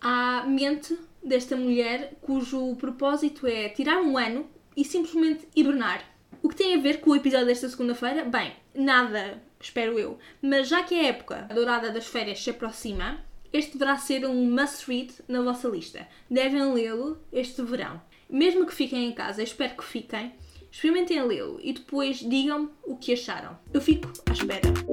à 0.00 0.44
mente 0.46 0.96
desta 1.22 1.56
mulher 1.56 2.14
cujo 2.20 2.76
propósito 2.76 3.46
é 3.46 3.68
tirar 3.68 4.00
um 4.00 4.16
ano 4.16 4.48
e 4.76 4.84
simplesmente 4.84 5.48
hibernar. 5.54 6.04
O 6.42 6.48
que 6.48 6.56
tem 6.56 6.74
a 6.74 6.80
ver 6.80 7.00
com 7.00 7.10
o 7.10 7.16
episódio 7.16 7.46
desta 7.46 7.68
segunda-feira? 7.68 8.24
Bem, 8.24 8.52
nada, 8.74 9.42
espero 9.60 9.98
eu. 9.98 10.18
Mas 10.40 10.68
já 10.68 10.82
que 10.84 10.94
a 10.94 11.08
época 11.08 11.48
dourada 11.52 11.90
das 11.90 12.06
férias 12.06 12.42
se 12.42 12.50
aproxima, 12.50 13.18
este 13.52 13.72
deverá 13.72 13.96
ser 13.96 14.24
um 14.26 14.50
must-read 14.50 15.12
na 15.26 15.42
vossa 15.42 15.68
lista. 15.68 16.06
Devem 16.30 16.72
lê-lo 16.72 17.18
este 17.32 17.62
verão. 17.62 18.00
Mesmo 18.30 18.66
que 18.66 18.74
fiquem 18.74 19.06
em 19.06 19.12
casa, 19.12 19.42
espero 19.42 19.76
que 19.76 19.84
fiquem, 19.84 20.34
experimentem 20.70 21.22
lê-lo 21.22 21.58
e 21.62 21.72
depois 21.72 22.18
digam-me 22.18 22.68
o 22.84 22.96
que 22.96 23.14
acharam. 23.14 23.58
Eu 23.72 23.80
fico 23.80 24.12
à 24.26 24.32
espera. 24.32 24.87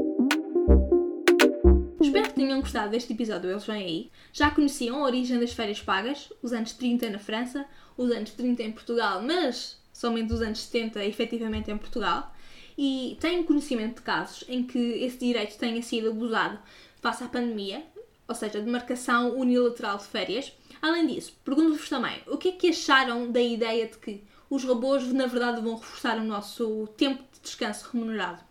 Que 2.36 2.42
tenham 2.42 2.60
gostado 2.60 2.92
deste 2.92 3.14
episódio 3.14 3.50
Eles 3.50 3.64
Vêm 3.64 3.86
Aí. 3.86 4.12
Já 4.34 4.52
conheciam 4.52 4.98
a 4.98 5.06
origem 5.06 5.40
das 5.40 5.54
férias 5.54 5.82
pagas, 5.82 6.34
os 6.44 6.52
anos 6.52 6.74
30 6.74 7.10
na 7.10 7.18
França, 7.18 7.66
os 7.96 8.12
anos 8.12 8.32
30 8.32 8.62
em 8.62 8.72
Portugal, 8.74 9.22
mas 9.22 9.80
somente 9.94 10.34
os 10.34 10.42
anos 10.42 10.60
70 10.60 11.06
efetivamente 11.06 11.72
em 11.72 11.78
Portugal. 11.78 12.36
E 12.78 13.18
têm 13.22 13.42
conhecimento 13.42 13.96
de 13.96 14.02
casos 14.02 14.44
em 14.50 14.64
que 14.64 14.78
esse 14.78 15.18
direito 15.18 15.58
tenha 15.58 15.82
sido 15.82 16.10
abusado 16.10 16.60
face 17.02 17.24
à 17.24 17.30
pandemia, 17.30 17.86
ou 18.28 18.36
seja, 18.36 18.60
de 18.60 18.70
marcação 18.70 19.34
unilateral 19.38 19.98
de 19.98 20.04
férias. 20.04 20.52
Além 20.82 21.08
disso, 21.08 21.32
pergunto-vos 21.46 21.88
também 21.88 22.22
o 22.28 22.36
que 22.36 22.50
é 22.50 22.52
que 22.52 22.68
acharam 22.68 23.32
da 23.32 23.42
ideia 23.42 23.88
de 23.88 23.98
que 23.98 24.22
os 24.50 24.62
robôs 24.66 25.08
na 25.14 25.26
verdade 25.26 25.62
vão 25.62 25.76
reforçar 25.76 26.18
o 26.18 26.24
nosso 26.26 26.86
tempo 26.98 27.24
de 27.32 27.40
descanso 27.40 27.92
remunerado. 27.94 28.44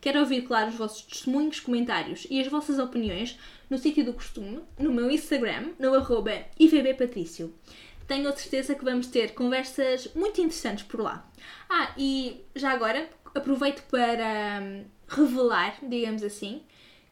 Quero 0.00 0.20
ouvir, 0.20 0.42
claro, 0.42 0.68
os 0.68 0.76
vossos 0.76 1.02
testemunhos, 1.02 1.60
comentários 1.60 2.26
e 2.28 2.40
as 2.40 2.48
vossas 2.48 2.78
opiniões 2.78 3.38
no 3.70 3.78
sítio 3.78 4.04
do 4.04 4.12
costume, 4.12 4.60
no 4.78 4.92
meu 4.92 5.10
Instagram, 5.10 5.70
no 5.78 5.94
arroba 5.94 6.44
ivbpatricio. 6.58 7.54
Tenho 8.06 8.28
a 8.28 8.36
certeza 8.36 8.74
que 8.74 8.84
vamos 8.84 9.06
ter 9.06 9.32
conversas 9.32 10.08
muito 10.14 10.40
interessantes 10.40 10.84
por 10.84 11.00
lá. 11.00 11.26
Ah, 11.68 11.92
e 11.96 12.42
já 12.54 12.70
agora 12.72 13.08
aproveito 13.34 13.82
para 13.88 14.60
hum, 14.62 14.84
revelar, 15.08 15.78
digamos 15.82 16.22
assim, 16.22 16.62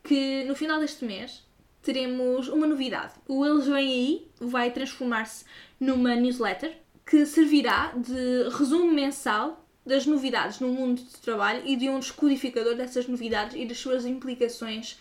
que 0.05 0.45
no 0.45 0.55
final 0.55 0.79
deste 0.79 1.05
mês 1.05 1.43
teremos 1.83 2.49
uma 2.49 2.67
novidade. 2.67 3.15
O 3.27 3.45
Eles 3.45 3.67
Vêm 3.67 3.77
Aí 3.77 4.29
vai 4.41 4.71
transformar-se 4.71 5.45
numa 5.81 6.15
newsletter 6.15 6.77
que 7.05 7.27
servirá 7.27 7.93
de 7.97 8.49
resumo 8.57 8.91
mensal 8.93 9.62
das 9.85 10.07
novidades 10.07 10.61
no 10.61 10.69
mundo 10.69 11.03
do 11.03 11.19
trabalho 11.19 11.63
e 11.65 11.77
de 11.77 11.89
um 11.89 11.99
descodificador 11.99 12.77
dessas 12.77 13.07
novidades 13.07 13.57
e 13.57 13.67
das 13.67 13.79
suas 13.79 14.07
implicações 14.07 14.99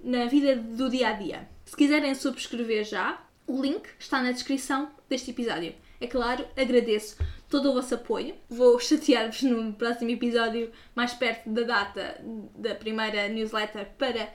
na 0.00 0.26
vida 0.26 0.56
do 0.56 0.88
dia 0.88 1.08
a 1.08 1.12
dia. 1.12 1.48
Se 1.64 1.76
quiserem 1.76 2.14
subscrever 2.14 2.84
já, 2.84 3.24
o 3.46 3.60
link 3.60 3.88
está 3.98 4.22
na 4.22 4.32
descrição 4.32 4.90
deste 5.08 5.30
episódio. 5.30 5.74
É 6.00 6.06
claro, 6.06 6.46
agradeço 6.56 7.16
todo 7.48 7.70
o 7.70 7.74
vosso 7.74 7.94
apoio. 7.94 8.34
Vou 8.48 8.78
chatear-vos 8.78 9.42
no 9.42 9.72
próximo 9.72 10.10
episódio, 10.10 10.70
mais 10.94 11.14
perto 11.14 11.48
da 11.50 11.62
data 11.62 12.20
da 12.56 12.74
primeira 12.74 13.28
newsletter, 13.28 13.88
para 13.96 14.32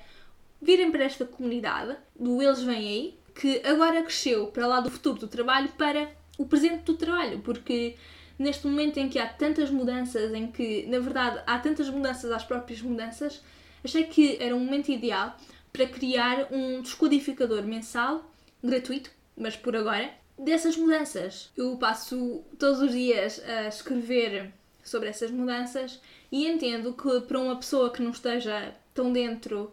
virem 0.62 0.92
para 0.92 1.04
esta 1.04 1.26
comunidade 1.26 1.96
do 2.20 2.42
Eles 2.42 2.62
Vêm 2.62 2.88
Aí, 2.88 3.20
que 3.36 3.62
agora 3.66 4.02
cresceu 4.02 4.48
para 4.48 4.68
lá 4.68 4.82
do 4.82 4.92
futuro 4.92 5.20
do 5.20 5.28
trabalho 5.28 5.70
para 5.78 6.12
o 6.38 6.46
presente 6.46 6.84
do 6.84 6.96
trabalho, 6.96 7.40
porque 7.40 7.96
neste 8.40 8.66
momento 8.66 8.98
em 8.98 9.10
que 9.10 9.20
há 9.20 9.28
tantas 9.28 9.70
mudanças, 9.70 10.34
em 10.34 10.48
que, 10.48 10.86
na 10.88 11.00
verdade, 11.00 11.44
há 11.46 11.60
tantas 11.60 11.90
mudanças 11.90 12.32
às 12.32 12.44
próprias 12.44 12.82
mudanças, 12.82 13.44
achei 13.84 14.06
que 14.06 14.38
era 14.40 14.56
um 14.56 14.64
momento 14.64 14.90
ideal 14.90 15.38
para 15.74 15.86
criar 15.86 16.48
um 16.50 16.82
descodificador 16.82 17.64
mensal, 17.64 18.32
gratuito, 18.64 19.12
mas 19.36 19.58
por 19.58 19.76
agora, 19.76 20.10
dessas 20.38 20.78
mudanças. 20.78 21.52
Eu 21.56 21.76
passo 21.76 22.42
todos 22.58 22.82
os 22.82 22.92
dias 22.94 23.42
a 23.46 23.68
escrever 23.68 24.54
sobre 24.84 25.10
essas 25.10 25.30
mudanças 25.30 26.00
e 26.32 26.48
entendo 26.48 26.94
que 26.94 27.22
para 27.22 27.40
uma 27.40 27.58
pessoa 27.58 27.92
que 27.92 28.02
não 28.02 28.12
esteja 28.12 28.74
tão 28.94 29.12
dentro 29.12 29.72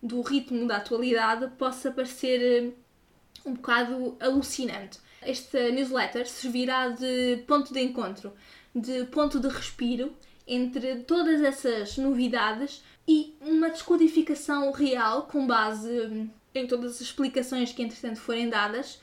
do 0.00 0.22
ritmo 0.22 0.66
da 0.66 0.76
atualidade 0.76 1.48
possa 1.58 1.90
parecer 1.90 2.74
um 3.44 3.54
bocado 3.54 4.16
alucinante 4.20 4.98
esta 5.26 5.70
newsletter 5.70 6.28
servirá 6.28 6.88
de 6.88 7.42
ponto 7.46 7.72
de 7.72 7.80
encontro, 7.80 8.32
de 8.74 9.04
ponto 9.04 9.40
de 9.40 9.48
respiro 9.48 10.14
entre 10.46 10.96
todas 11.00 11.40
essas 11.40 11.96
novidades 11.96 12.82
e 13.08 13.34
uma 13.40 13.70
descodificação 13.70 14.70
real 14.72 15.22
com 15.22 15.46
base 15.46 16.28
em 16.54 16.66
todas 16.66 16.96
as 16.96 17.00
explicações 17.00 17.72
que 17.72 17.82
entretanto 17.82 18.20
forem 18.20 18.48
dadas. 18.48 19.00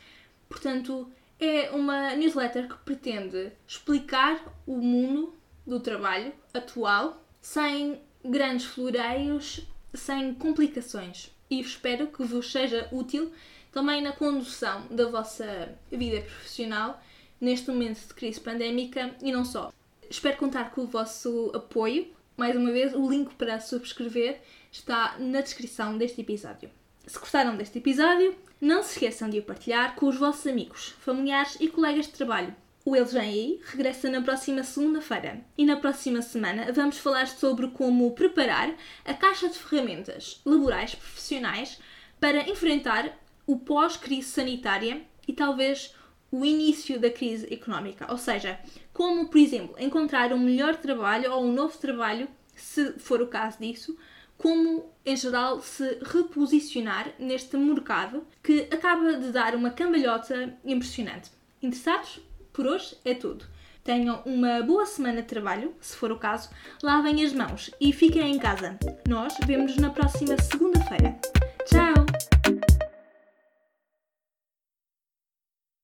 Portanto, 0.48 1.12
é 1.40 1.72
uma 1.72 2.16
newsletter 2.16 2.68
que 2.68 2.78
pretende 2.86 3.52
explicar 3.68 4.40
o 4.66 4.78
mundo 4.78 5.34
do 5.66 5.80
trabalho 5.80 6.32
atual 6.54 7.24
sem 7.42 8.00
grandes 8.24 8.66
floreios, 8.66 9.66
sem 9.94 10.34
complicações. 10.36 11.32
E 11.50 11.60
espero 11.60 12.08
que 12.08 12.24
vos 12.24 12.52
seja 12.52 12.88
útil 12.92 13.32
também 13.72 14.02
na 14.02 14.12
condução 14.12 14.86
da 14.90 15.08
vossa 15.08 15.74
vida 15.92 16.22
profissional 16.22 17.02
neste 17.40 17.70
momento 17.70 18.08
de 18.08 18.14
crise 18.14 18.40
pandémica 18.40 19.16
e 19.22 19.32
não 19.32 19.44
só. 19.44 19.72
Espero 20.10 20.38
contar 20.38 20.72
com 20.72 20.82
o 20.82 20.88
vosso 20.88 21.52
apoio. 21.54 22.08
Mais 22.36 22.56
uma 22.56 22.72
vez, 22.72 22.94
o 22.94 23.10
link 23.10 23.34
para 23.36 23.60
subscrever 23.60 24.42
está 24.72 25.16
na 25.18 25.42
descrição 25.42 25.98
deste 25.98 26.22
episódio. 26.22 26.70
Se 27.06 27.18
gostaram 27.18 27.56
deste 27.56 27.78
episódio, 27.80 28.36
não 28.60 28.84
se 28.84 28.94
esqueçam 28.94 29.30
de 29.30 29.40
o 29.40 29.44
partilhar 29.44 29.96
com 29.96 30.08
os 30.08 30.18
vossos 30.18 30.46
amigos, 30.46 30.94
familiares 31.00 31.58
e 31.60 31.68
colegas 31.68 32.06
de 32.06 32.12
trabalho. 32.12 32.56
O 32.84 32.96
Eles 32.96 33.14
Vêm 33.14 33.22
Aí 33.22 33.62
regressa 33.64 34.10
na 34.10 34.22
próxima 34.22 34.64
segunda-feira 34.64 35.40
e 35.58 35.66
na 35.66 35.78
próxima 35.78 36.22
semana 36.22 36.72
vamos 36.72 36.98
falar 36.98 37.28
sobre 37.28 37.68
como 37.68 38.12
preparar 38.12 38.74
a 39.06 39.14
caixa 39.14 39.48
de 39.50 39.58
ferramentas 39.58 40.42
laborais 40.44 40.96
profissionais 40.96 41.80
para 42.20 42.50
enfrentar 42.50 43.18
o 43.52 43.60
pós-crise 43.60 44.30
sanitária 44.30 45.02
e 45.28 45.34
talvez 45.34 45.94
o 46.32 46.46
início 46.46 46.98
da 46.98 47.10
crise 47.10 47.54
económica. 47.54 48.08
Ou 48.10 48.18
seja, 48.18 48.58
como, 48.94 49.28
por 49.28 49.38
exemplo, 49.38 49.76
encontrar 49.78 50.32
um 50.32 50.40
melhor 50.40 50.78
trabalho 50.78 51.34
ou 51.34 51.44
um 51.44 51.52
novo 51.52 51.78
trabalho, 51.78 52.30
se 52.56 52.94
for 52.94 53.22
o 53.22 53.28
caso 53.28 53.58
disso, 53.60 53.98
como, 54.38 54.90
em 55.06 55.16
geral, 55.18 55.62
se 55.62 56.00
reposicionar 56.02 57.12
neste 57.20 57.58
mercado 57.58 58.26
que 58.42 58.68
acaba 58.72 59.18
de 59.18 59.32
dar 59.32 59.54
uma 59.54 59.70
cambalhota 59.70 60.58
impressionante. 60.64 61.30
Interessados? 61.62 62.22
Por 62.54 62.66
hoje 62.66 62.98
é 63.04 63.14
tudo. 63.14 63.46
Tenham 63.84 64.22
uma 64.26 64.62
boa 64.62 64.86
semana 64.86 65.22
de 65.22 65.28
trabalho, 65.28 65.76
se 65.82 65.96
for 65.98 66.12
o 66.12 66.18
caso, 66.18 66.50
lavem 66.82 67.24
as 67.26 67.34
mãos 67.34 67.72
e 67.82 67.92
fiquem 67.92 68.34
em 68.34 68.40
casa. 68.40 68.78
Nós 69.08 69.36
vemos-nos 69.46 69.82
na 69.82 69.90
próxima 69.90 70.38
segunda-feira. 70.42 71.20
Tchau! 71.66 72.71